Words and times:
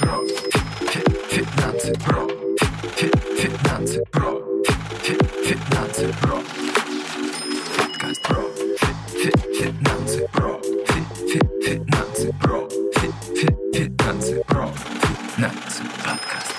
про. 0.00 0.26
Финансы 1.30 1.92
про. 2.04 2.26
Финансы 2.96 4.02
про. 4.10 4.40
Финансы 5.44 6.14
про. 6.20 6.42
Подкаст 7.76 8.22
про. 8.22 8.42
Финансы 9.58 10.28
про. 10.32 10.60
Финансы 11.62 12.32
про. 12.40 12.68
Финансы 13.72 14.42
про. 14.46 14.72
Финансы 15.36 15.84
подкаст. 16.04 16.49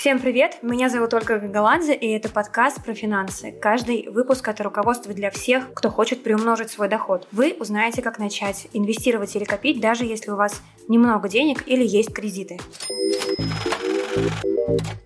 Всем 0.00 0.18
привет! 0.18 0.60
Меня 0.62 0.88
зовут 0.88 1.12
Ольга 1.12 1.38
Гагаладзе, 1.38 1.94
и 1.94 2.08
это 2.12 2.30
подкаст 2.30 2.82
про 2.82 2.94
финансы. 2.94 3.52
Каждый 3.52 4.08
выпуск— 4.08 4.48
это 4.48 4.62
руководство 4.62 5.12
для 5.12 5.30
всех, 5.30 5.74
кто 5.74 5.90
хочет 5.90 6.22
приумножить 6.22 6.70
свой 6.70 6.88
доход. 6.88 7.28
Вы 7.32 7.54
узнаете, 7.60 8.00
как 8.00 8.18
начать 8.18 8.66
инвестировать 8.72 9.36
или 9.36 9.44
копить, 9.44 9.78
даже 9.78 10.06
если 10.06 10.30
у 10.30 10.36
вас 10.36 10.62
немного 10.88 11.28
денег 11.28 11.64
или 11.68 11.84
есть 11.84 12.14
кредиты. 12.14 12.58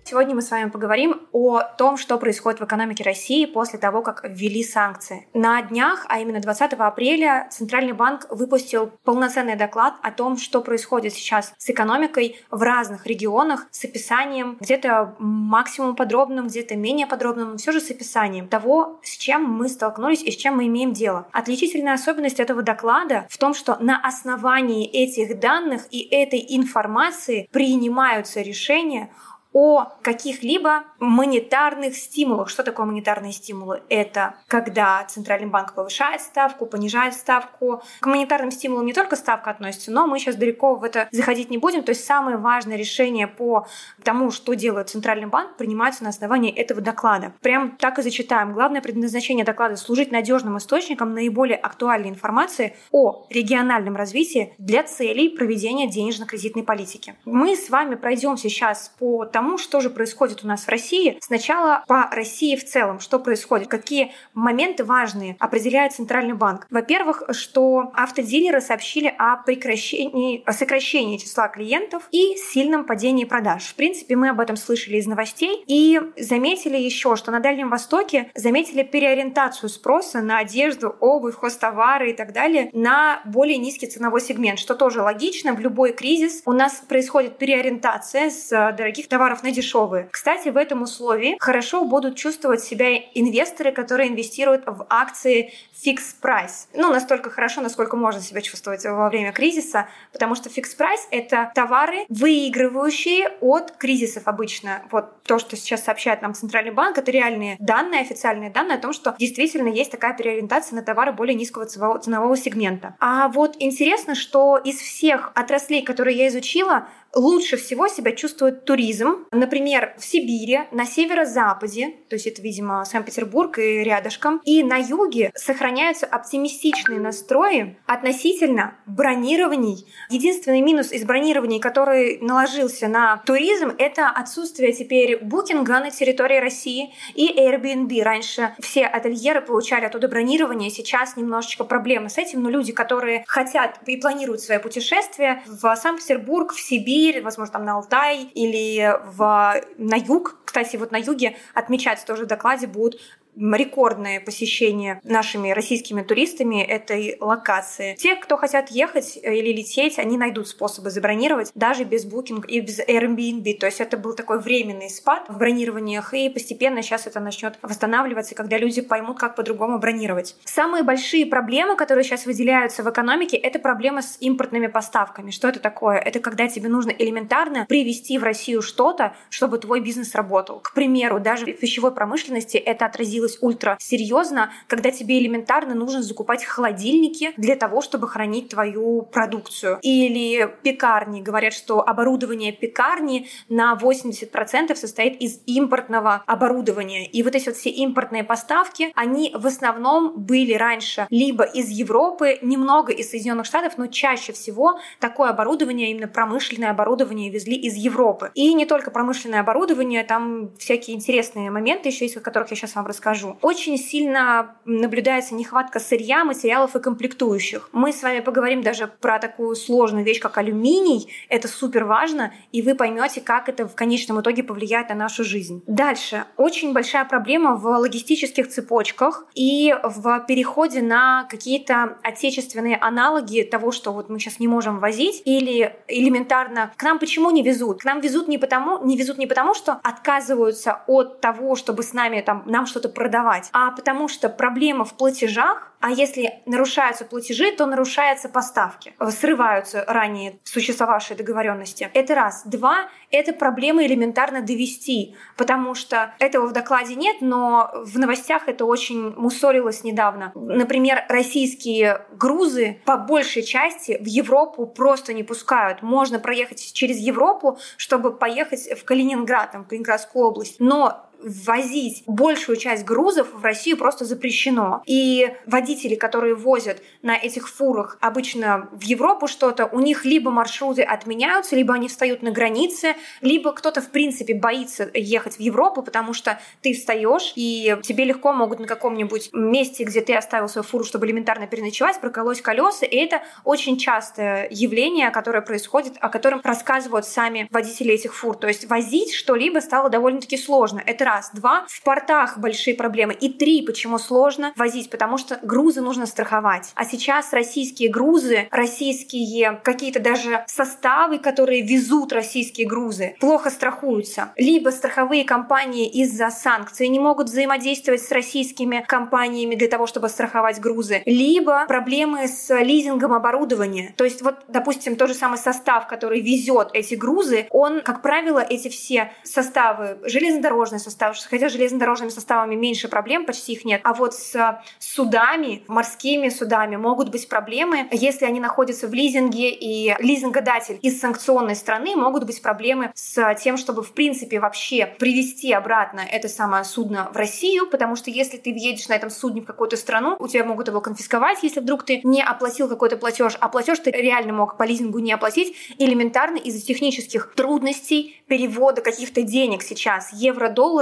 Сегодня 0.03 0.35
мы 0.35 0.41
с 0.41 0.49
вами 0.49 0.69
поговорим 0.69 1.21
о 1.31 1.61
том, 1.61 1.97
что 1.97 2.17
происходит 2.17 2.59
в 2.59 2.63
экономике 2.63 3.03
России 3.03 3.45
после 3.45 3.77
того, 3.77 4.01
как 4.01 4.23
ввели 4.23 4.63
санкции. 4.63 5.27
На 5.33 5.61
днях, 5.61 6.05
а 6.09 6.19
именно 6.19 6.39
20 6.39 6.73
апреля, 6.73 7.47
Центральный 7.51 7.93
банк 7.93 8.27
выпустил 8.29 8.91
полноценный 9.03 9.55
доклад 9.55 9.95
о 10.01 10.11
том, 10.11 10.37
что 10.37 10.61
происходит 10.61 11.13
сейчас 11.13 11.53
с 11.57 11.69
экономикой 11.69 12.39
в 12.49 12.61
разных 12.61 13.05
регионах 13.05 13.67
с 13.71 13.83
описанием, 13.83 14.57
где-то 14.59 15.15
максимум 15.19 15.95
подробным, 15.95 16.47
где-то 16.47 16.75
менее 16.75 17.07
подробным, 17.07 17.51
но 17.51 17.57
все 17.57 17.71
же 17.71 17.81
с 17.81 17.91
описанием 17.91 18.47
того, 18.47 18.99
с 19.03 19.17
чем 19.17 19.43
мы 19.43 19.69
столкнулись 19.69 20.23
и 20.23 20.31
с 20.31 20.35
чем 20.35 20.57
мы 20.57 20.67
имеем 20.67 20.93
дело. 20.93 21.27
Отличительная 21.31 21.93
особенность 21.93 22.39
этого 22.39 22.61
доклада 22.61 23.27
в 23.29 23.37
том, 23.37 23.53
что 23.53 23.77
на 23.79 23.99
основании 23.99 24.87
этих 24.87 25.39
данных 25.39 25.83
и 25.91 25.99
этой 25.99 26.43
информации 26.49 27.49
принимаются 27.51 28.41
решения 28.41 28.94
образование, 28.95 29.09
о 29.55 29.85
каких-либо 30.01 30.83
монетарных 30.99 31.95
стимулах. 31.95 32.49
Что 32.49 32.61
такое 32.61 32.85
монетарные 32.85 33.31
стимулы? 33.31 33.81
Это 33.87 34.35
когда 34.47 35.01
Центральный 35.05 35.47
банк 35.47 35.73
повышает 35.73 36.19
ставку, 36.19 36.65
понижает 36.65 37.13
ставку. 37.13 37.81
К 38.01 38.05
монетарным 38.05 38.51
стимулам 38.51 38.85
не 38.85 38.91
только 38.91 39.15
ставка 39.15 39.51
относится, 39.51 39.91
но 39.91 40.07
мы 40.07 40.19
сейчас 40.19 40.35
далеко 40.35 40.75
в 40.75 40.83
это 40.83 41.07
заходить 41.11 41.49
не 41.51 41.57
будем. 41.57 41.83
То 41.83 41.91
есть 41.91 42.03
самые 42.03 42.35
важные 42.35 42.77
решения 42.77 43.27
по 43.27 43.65
тому, 44.03 44.29
что 44.29 44.55
делает 44.55 44.89
Центральный 44.89 45.27
банк, 45.27 45.55
принимаются 45.55 46.03
на 46.03 46.09
основании 46.09 46.51
этого 46.51 46.81
доклада. 46.81 47.31
Прям 47.39 47.77
так 47.77 47.97
и 47.97 48.01
зачитаем. 48.01 48.51
Главное 48.51 48.81
предназначение 48.81 49.45
доклада— 49.45 49.75
служить 49.77 50.11
надежным 50.11 50.57
источником 50.57 51.13
наиболее 51.13 51.55
актуальной 51.57 52.09
информации 52.09 52.75
о 52.91 53.25
региональном 53.29 53.95
развитии 53.95 54.53
для 54.57 54.83
целей 54.83 55.29
проведения 55.29 55.87
денежно-кредитной 55.87 56.63
политики. 56.63 57.15
Мы 57.23 57.55
с 57.55 57.69
вами 57.69 57.95
пройдем 57.95 58.35
сейчас 58.35 58.93
по 58.99 59.23
тому, 59.23 59.44
тому, 59.45 59.59
что 59.59 59.79
же 59.79 59.91
происходит 59.91 60.43
у 60.43 60.47
нас 60.47 60.63
в 60.63 60.69
России. 60.69 61.19
Сначала 61.21 61.83
по 61.87 62.09
России 62.11 62.55
в 62.55 62.65
целом, 62.65 62.99
что 62.99 63.19
происходит, 63.19 63.67
какие 63.67 64.11
моменты 64.33 64.83
важные 64.83 65.35
определяет 65.39 65.93
Центральный 65.93 66.33
банк. 66.33 66.65
Во-первых, 66.71 67.21
что 67.29 67.91
автодилеры 67.93 68.59
сообщили 68.59 69.13
о 69.19 69.37
прекращении, 69.37 70.41
о 70.47 70.51
сокращении 70.51 71.17
числа 71.17 71.47
клиентов 71.47 72.07
и 72.09 72.35
сильном 72.37 72.85
падении 72.85 73.25
продаж. 73.25 73.65
В 73.65 73.75
принципе, 73.75 74.15
мы 74.15 74.29
об 74.29 74.39
этом 74.39 74.55
слышали 74.55 74.97
из 74.97 75.05
новостей 75.05 75.63
и 75.67 76.01
заметили 76.17 76.77
еще, 76.77 77.15
что 77.15 77.29
на 77.29 77.39
Дальнем 77.39 77.69
Востоке 77.69 78.31
заметили 78.33 78.81
переориентацию 78.81 79.69
спроса 79.69 80.21
на 80.21 80.39
одежду, 80.39 80.95
обувь, 80.99 81.35
хозтовары 81.35 82.09
и 82.09 82.13
так 82.13 82.33
далее 82.33 82.71
на 82.73 83.21
более 83.25 83.57
низкий 83.57 83.85
ценовой 83.85 84.21
сегмент, 84.21 84.57
что 84.57 84.73
тоже 84.73 85.03
логично. 85.03 85.53
В 85.53 85.59
любой 85.59 85.93
кризис 85.93 86.41
у 86.45 86.51
нас 86.51 86.81
происходит 86.89 87.37
переориентация 87.37 88.31
с 88.31 88.49
дорогих 88.49 89.07
товаров 89.07 89.34
товаров 89.35 89.43
на 89.43 89.51
дешевые. 89.51 90.07
Кстати, 90.11 90.49
в 90.49 90.57
этом 90.57 90.81
условии 90.81 91.37
хорошо 91.39 91.85
будут 91.85 92.15
чувствовать 92.15 92.61
себя 92.61 92.95
инвесторы, 93.13 93.71
которые 93.71 94.09
инвестируют 94.09 94.63
в 94.65 94.85
акции 94.89 95.51
fixed 95.73 96.21
price. 96.21 96.67
Ну, 96.73 96.91
настолько 96.91 97.29
хорошо, 97.29 97.61
насколько 97.61 97.97
можно 97.97 98.21
себя 98.21 98.41
чувствовать 98.41 98.85
во 98.85 99.09
время 99.09 99.31
кризиса, 99.31 99.87
потому 100.11 100.35
что 100.35 100.49
fixed 100.49 100.77
price— 100.77 101.01
это 101.11 101.51
товары, 101.53 102.05
выигрывающие 102.09 103.29
от 103.41 103.71
кризисов 103.71 104.23
обычно. 104.27 104.83
Вот 104.91 105.23
то, 105.23 105.39
что 105.39 105.55
сейчас 105.55 105.83
сообщает 105.83 106.21
нам 106.21 106.33
Центральный 106.33 106.71
банк, 106.71 106.97
это 106.97 107.11
реальные 107.11 107.57
данные, 107.59 108.01
официальные 108.01 108.49
данные 108.49 108.77
о 108.77 108.81
том, 108.81 108.93
что 108.93 109.15
действительно 109.19 109.67
есть 109.67 109.91
такая 109.91 110.15
переориентация 110.15 110.75
на 110.75 110.81
товары 110.81 111.13
более 111.13 111.35
низкого 111.35 111.65
ценового 111.65 112.37
сегмента. 112.37 112.95
А 112.99 113.27
вот 113.27 113.55
интересно, 113.59 114.15
что 114.15 114.57
из 114.57 114.77
всех 114.77 115.31
отраслей, 115.35 115.83
которые 115.83 116.17
я 116.17 116.27
изучила, 116.27 116.87
лучше 117.15 117.57
всего 117.57 117.87
себя 117.87 118.11
чувствует 118.11 118.65
туризм. 118.65 119.14
Например, 119.31 119.93
в 119.97 120.05
Сибири, 120.05 120.61
на 120.71 120.85
северо-западе, 120.85 121.95
то 122.09 122.15
есть 122.15 122.27
это, 122.27 122.41
видимо, 122.41 122.85
Санкт-Петербург 122.85 123.57
и 123.59 123.83
рядышком, 123.83 124.41
и 124.45 124.63
на 124.63 124.77
юге 124.77 125.31
сохраняются 125.35 126.05
оптимистичные 126.05 126.99
настрои 126.99 127.77
относительно 127.85 128.75
бронирований. 128.85 129.85
Единственный 130.09 130.61
минус 130.61 130.91
из 130.91 131.03
бронирований, 131.03 131.59
который 131.59 132.19
наложился 132.21 132.87
на 132.87 133.17
туризм, 133.25 133.73
это 133.77 134.09
отсутствие 134.09 134.73
теперь 134.73 135.17
букинга 135.23 135.79
на 135.79 135.91
территории 135.91 136.39
России 136.39 136.93
и 137.13 137.27
Airbnb. 137.39 138.01
Раньше 138.03 138.55
все 138.59 138.85
ательеры 138.85 139.41
получали 139.41 139.85
оттуда 139.85 140.07
бронирование, 140.07 140.69
сейчас 140.69 141.17
немножечко 141.17 141.63
проблемы 141.63 142.09
с 142.09 142.17
этим, 142.17 142.43
но 142.43 142.49
люди, 142.49 142.71
которые 142.71 143.23
хотят 143.27 143.79
и 143.85 143.97
планируют 143.97 144.41
свое 144.41 144.59
путешествие 144.59 145.43
в 145.47 145.75
Санкт-Петербург, 145.75 146.53
в 146.53 146.59
Сибирь, 146.59 147.21
возможно, 147.21 147.53
там 147.53 147.65
на 147.65 147.75
Алтай 147.75 148.29
или 148.33 148.99
в, 149.05 149.61
на 149.77 149.95
юг. 149.95 150.37
Кстати, 150.45 150.77
вот 150.77 150.91
на 150.91 150.97
юге 150.97 151.37
отмечается 151.53 152.05
тоже 152.05 152.23
в 152.23 152.27
докладе 152.27 152.67
будут 152.67 152.99
рекордное 153.37 154.19
посещение 154.19 154.99
нашими 155.03 155.51
российскими 155.51 156.01
туристами 156.01 156.63
этой 156.63 157.17
локации. 157.19 157.95
Те, 157.95 158.15
кто 158.15 158.37
хотят 158.37 158.71
ехать 158.71 159.17
или 159.21 159.51
лететь, 159.51 159.99
они 159.99 160.17
найдут 160.17 160.47
способы 160.47 160.89
забронировать 160.89 161.51
даже 161.55 161.83
без 161.83 162.05
Booking 162.05 162.45
и 162.47 162.59
без 162.61 162.79
Airbnb. 162.79 163.57
То 163.57 163.65
есть 163.65 163.81
это 163.81 163.97
был 163.97 164.13
такой 164.13 164.39
временный 164.39 164.89
спад 164.89 165.25
в 165.29 165.37
бронированиях, 165.37 166.13
и 166.13 166.29
постепенно 166.29 166.81
сейчас 166.81 167.07
это 167.07 167.19
начнет 167.19 167.57
восстанавливаться, 167.61 168.35
когда 168.35 168.57
люди 168.57 168.81
поймут, 168.81 169.19
как 169.19 169.35
по-другому 169.35 169.79
бронировать. 169.79 170.35
Самые 170.45 170.83
большие 170.83 171.25
проблемы, 171.25 171.75
которые 171.75 172.03
сейчас 172.03 172.25
выделяются 172.25 172.83
в 172.83 172.89
экономике, 172.89 173.37
это 173.37 173.59
проблема 173.59 174.01
с 174.01 174.17
импортными 174.19 174.67
поставками. 174.67 175.31
Что 175.31 175.49
это 175.49 175.59
такое? 175.59 175.97
Это 175.97 176.19
когда 176.19 176.47
тебе 176.47 176.69
нужно 176.69 176.91
элементарно 176.91 177.65
привезти 177.67 178.17
в 178.17 178.23
Россию 178.23 178.61
что-то, 178.61 179.15
чтобы 179.29 179.57
твой 179.57 179.81
бизнес 179.81 180.15
работал. 180.15 180.59
К 180.59 180.73
примеру, 180.73 181.19
даже 181.19 181.45
в 181.45 181.59
пищевой 181.59 181.93
промышленности 181.93 182.57
это 182.57 182.85
отразилось 182.85 183.24
становилось 183.25 183.37
ультра 183.41 183.77
серьезно, 183.79 184.51
когда 184.67 184.91
тебе 184.91 185.19
элементарно 185.19 185.75
нужно 185.75 186.01
закупать 186.01 186.43
холодильники 186.43 187.33
для 187.37 187.55
того, 187.55 187.81
чтобы 187.81 188.07
хранить 188.07 188.49
твою 188.49 189.01
продукцию. 189.03 189.79
Или 189.81 190.49
пекарни. 190.63 191.21
Говорят, 191.21 191.53
что 191.53 191.87
оборудование 191.87 192.51
пекарни 192.51 193.27
на 193.49 193.77
80% 193.81 194.75
состоит 194.75 195.21
из 195.21 195.39
импортного 195.45 196.23
оборудования. 196.25 197.07
И 197.07 197.23
вот 197.23 197.35
эти 197.35 197.47
вот 197.47 197.55
все 197.57 197.69
импортные 197.69 198.23
поставки, 198.23 198.91
они 198.95 199.31
в 199.35 199.45
основном 199.47 200.13
были 200.15 200.53
раньше 200.53 201.07
либо 201.09 201.43
из 201.43 201.69
Европы, 201.69 202.37
немного 202.41 202.91
из 202.91 203.09
Соединенных 203.09 203.45
Штатов, 203.45 203.77
но 203.77 203.87
чаще 203.87 204.33
всего 204.33 204.79
такое 204.99 205.29
оборудование, 205.29 205.91
именно 205.91 206.07
промышленное 206.07 206.71
оборудование 206.71 207.29
везли 207.29 207.55
из 207.55 207.75
Европы. 207.75 208.31
И 208.33 208.53
не 208.53 208.65
только 208.65 208.91
промышленное 208.91 209.39
оборудование, 209.39 210.03
там 210.03 210.51
всякие 210.57 210.95
интересные 210.95 211.51
моменты 211.51 211.89
еще 211.89 212.05
есть, 212.05 212.17
о 212.17 212.21
которых 212.21 212.51
я 212.51 212.57
сейчас 212.57 212.75
вам 212.75 212.85
расскажу 212.85 213.14
скажу. 213.15 213.37
Очень 213.41 213.77
сильно 213.77 214.55
наблюдается 214.65 215.35
нехватка 215.35 215.79
сырья, 215.79 216.23
материалов 216.23 216.75
и 216.75 216.79
комплектующих. 216.79 217.69
Мы 217.71 217.93
с 217.93 218.03
вами 218.03 218.19
поговорим 218.19 218.61
даже 218.61 218.87
про 218.87 219.19
такую 219.19 219.55
сложную 219.55 220.03
вещь, 220.03 220.19
как 220.19 220.37
алюминий. 220.37 221.11
Это 221.29 221.47
супер 221.47 221.85
важно, 221.85 222.33
и 222.51 222.61
вы 222.61 222.75
поймете, 222.75 223.21
как 223.21 223.49
это 223.49 223.67
в 223.67 223.75
конечном 223.75 224.21
итоге 224.21 224.43
повлияет 224.43 224.89
на 224.89 224.95
нашу 224.95 225.23
жизнь. 225.23 225.63
Дальше. 225.67 226.25
Очень 226.37 226.73
большая 226.73 227.05
проблема 227.05 227.55
в 227.55 227.65
логистических 227.65 228.49
цепочках 228.49 229.25
и 229.33 229.75
в 229.83 230.25
переходе 230.27 230.81
на 230.81 231.25
какие-то 231.29 231.97
отечественные 232.03 232.77
аналоги 232.77 233.41
того, 233.43 233.71
что 233.71 233.91
вот 233.91 234.09
мы 234.09 234.19
сейчас 234.19 234.39
не 234.39 234.47
можем 234.47 234.79
возить, 234.79 235.21
или 235.25 235.75
элементарно 235.87 236.71
к 236.75 236.83
нам 236.83 236.99
почему 236.99 237.31
не 237.31 237.43
везут? 237.43 237.81
К 237.81 237.85
нам 237.85 238.01
везут 238.01 238.27
не 238.27 238.37
потому, 238.37 238.83
не 238.83 238.97
везут 238.97 239.17
не 239.17 239.27
потому, 239.27 239.53
что 239.53 239.79
отказываются 239.83 240.83
от 240.87 241.21
того, 241.21 241.55
чтобы 241.55 241.83
с 241.83 241.93
нами 241.93 242.21
там 242.21 242.43
нам 242.45 242.65
что-то 242.65 242.89
продавать, 243.05 243.49
а 243.53 243.69
потому 243.69 244.07
что 244.07 244.29
проблема 244.29 244.83
в 244.83 244.95
платежах, 244.95 245.71
а 245.79 245.91
если 245.91 246.41
нарушаются 246.47 247.05
платежи, 247.05 247.51
то 247.51 247.67
нарушаются 247.67 248.29
поставки, 248.29 248.95
срываются 249.11 249.85
ранее 249.87 250.39
существовавшие 250.43 251.15
договоренности. 251.15 251.87
Это 251.93 252.15
раз. 252.15 252.41
Два— 252.45 252.89
это 253.11 253.31
проблема 253.31 253.85
элементарно 253.85 254.41
довести, 254.41 255.15
потому 255.37 255.75
что 255.75 256.15
этого 256.17 256.47
в 256.47 256.53
докладе 256.53 256.95
нет, 256.95 257.17
но 257.21 257.69
в 257.75 257.99
новостях 257.99 258.47
это 258.47 258.65
очень 258.65 259.13
мусорилось 259.15 259.83
недавно. 259.83 260.31
Например, 260.33 261.03
российские 261.07 262.01
грузы 262.13 262.79
по 262.85 262.97
большей 262.97 263.43
части 263.43 263.99
в 264.01 264.07
Европу 264.07 264.65
просто 264.65 265.13
не 265.13 265.21
пускают. 265.21 265.83
Можно 265.83 266.17
проехать 266.17 266.73
через 266.73 266.97
Европу, 266.97 267.59
чтобы 267.77 268.11
поехать 268.11 268.67
в 268.79 268.83
Калининград, 268.83 269.51
там, 269.51 269.65
в 269.65 269.67
Калининградскую 269.67 270.25
область. 270.25 270.55
Но 270.59 271.05
ввозить 271.25 272.03
большую 272.05 272.55
часть 272.55 272.85
грузов 272.85 273.33
в 273.33 273.43
Россию 273.43 273.77
просто 273.77 274.05
запрещено. 274.05 274.83
И 274.85 275.33
водители, 275.47 275.95
которые 275.95 276.35
возят 276.35 276.81
на 277.01 277.17
этих 277.17 277.49
фурах 277.49 277.97
обычно 277.99 278.69
в 278.71 278.83
Европу 278.83 279.27
что-то, 279.27 279.65
у 279.65 279.79
них 279.79 280.05
либо 280.05 280.29
маршруты 280.29 280.83
отменяются, 280.83 281.55
либо 281.55 281.73
они 281.73 281.87
встают 281.87 282.21
на 282.21 282.31
границе, 282.31 282.95
либо 283.21 283.51
кто-то 283.53 283.81
в 283.81 283.89
принципе 283.89 284.35
боится 284.35 284.89
ехать 284.93 285.37
в 285.37 285.39
Европу, 285.39 285.81
потому 285.81 286.13
что 286.13 286.39
ты 286.61 286.73
встаешь, 286.73 287.33
и 287.35 287.75
тебе 287.81 288.05
легко 288.05 288.31
могут 288.31 288.59
на 288.59 288.67
каком-нибудь 288.67 289.31
месте, 289.33 289.83
где 289.83 290.01
ты 290.01 290.13
оставил 290.13 290.47
свою 290.47 290.63
фуру, 290.63 290.83
чтобы 290.83 291.07
элементарно 291.07 291.47
переночевать, 291.47 291.99
проколоть 291.99 292.41
колеса. 292.41 292.85
И 292.85 292.95
это 292.95 293.23
очень 293.43 293.77
частое 293.77 294.47
явление, 294.51 295.09
которое 295.09 295.41
происходит, 295.41 295.93
о 295.99 296.09
котором 296.09 296.41
рассказывают 296.43 297.05
сами 297.07 297.47
водители 297.49 297.93
этих 297.93 298.13
фур. 298.13 298.37
То 298.37 298.47
есть 298.47 298.69
возить 298.69 299.13
что-либо 299.13 299.59
стало 299.59 299.89
довольно-таки 299.89 300.37
сложно. 300.37 300.83
Это 300.85 301.05
раз. 301.05 301.14
Два, 301.33 301.65
в 301.67 301.81
портах 301.83 302.37
большие 302.37 302.75
проблемы. 302.75 303.13
И 303.13 303.29
три, 303.29 303.61
почему 303.61 303.97
сложно 303.97 304.53
возить, 304.55 304.89
потому 304.89 305.17
что 305.17 305.39
грузы 305.41 305.81
нужно 305.81 306.05
страховать. 306.05 306.71
А 306.75 306.85
сейчас 306.85 307.33
российские 307.33 307.89
грузы, 307.89 308.47
российские 308.51 309.59
какие-то 309.63 309.99
даже 309.99 310.43
составы, 310.47 311.19
которые 311.19 311.61
везут 311.61 312.13
российские 312.13 312.67
грузы, 312.67 313.15
плохо 313.19 313.49
страхуются. 313.49 314.31
Либо 314.35 314.69
страховые 314.69 315.23
компании 315.25 315.87
из-за 315.89 316.29
санкций 316.29 316.87
не 316.87 316.99
могут 316.99 317.27
взаимодействовать 317.27 318.01
с 318.01 318.11
российскими 318.11 318.83
компаниями 318.87 319.55
для 319.55 319.67
того, 319.67 319.87
чтобы 319.87 320.09
страховать 320.09 320.59
грузы, 320.59 321.03
либо 321.05 321.65
проблемы 321.67 322.27
с 322.27 322.49
лизингом 322.61 323.13
оборудования. 323.13 323.93
То 323.97 324.03
есть 324.03 324.21
вот, 324.21 324.45
допустим, 324.47 324.95
тот 324.95 325.09
же 325.09 325.13
самый 325.13 325.37
состав, 325.37 325.87
который 325.87 326.21
везет 326.21 326.69
эти 326.73 326.95
грузы, 326.95 327.47
он, 327.49 327.81
как 327.81 328.01
правило, 328.01 328.39
эти 328.39 328.69
все 328.69 329.11
составы, 329.23 329.99
железнодорожный 330.03 330.79
состав, 330.79 331.04
состав, 331.13 331.29
хотя 331.29 331.49
с 331.49 331.53
железнодорожными 331.53 332.09
составами 332.09 332.55
меньше 332.55 332.87
проблем, 332.87 333.25
почти 333.25 333.53
их 333.53 333.65
нет. 333.65 333.81
А 333.83 333.93
вот 333.93 334.13
с 334.13 334.61
судами, 334.79 335.63
морскими 335.67 336.29
судами 336.29 336.75
могут 336.75 337.09
быть 337.09 337.27
проблемы, 337.27 337.87
если 337.91 338.25
они 338.25 338.39
находятся 338.39 338.87
в 338.87 338.93
лизинге, 338.93 339.51
и 339.51 339.95
лизингодатель 339.99 340.79
из 340.81 340.99
санкционной 340.99 341.55
страны 341.55 341.95
могут 341.95 342.25
быть 342.25 342.41
проблемы 342.41 342.91
с 342.95 343.35
тем, 343.35 343.57
чтобы 343.57 343.83
в 343.83 343.91
принципе 343.93 344.39
вообще 344.39 344.85
привести 344.85 345.51
обратно 345.51 346.01
это 346.09 346.27
самое 346.27 346.63
судно 346.63 347.09
в 347.13 347.17
Россию, 347.17 347.69
потому 347.69 347.95
что 347.95 348.09
если 348.09 348.37
ты 348.37 348.51
въедешь 348.51 348.87
на 348.87 348.93
этом 348.93 349.09
судне 349.09 349.41
в 349.41 349.45
какую-то 349.45 349.77
страну, 349.77 350.15
у 350.19 350.27
тебя 350.27 350.43
могут 350.43 350.67
его 350.67 350.81
конфисковать, 350.81 351.39
если 351.43 351.59
вдруг 351.59 351.83
ты 351.83 352.01
не 352.03 352.21
оплатил 352.21 352.67
какой-то 352.67 352.97
платеж, 352.97 353.37
а 353.39 353.49
платеж 353.49 353.79
ты 353.79 353.91
реально 353.91 354.33
мог 354.33 354.57
по 354.57 354.63
лизингу 354.63 354.99
не 354.99 355.11
оплатить, 355.11 355.55
элементарно 355.77 356.37
из-за 356.37 356.65
технических 356.65 357.33
трудностей 357.35 358.23
перевода 358.27 358.81
каких-то 358.81 359.21
денег 359.21 359.61
сейчас. 359.61 360.11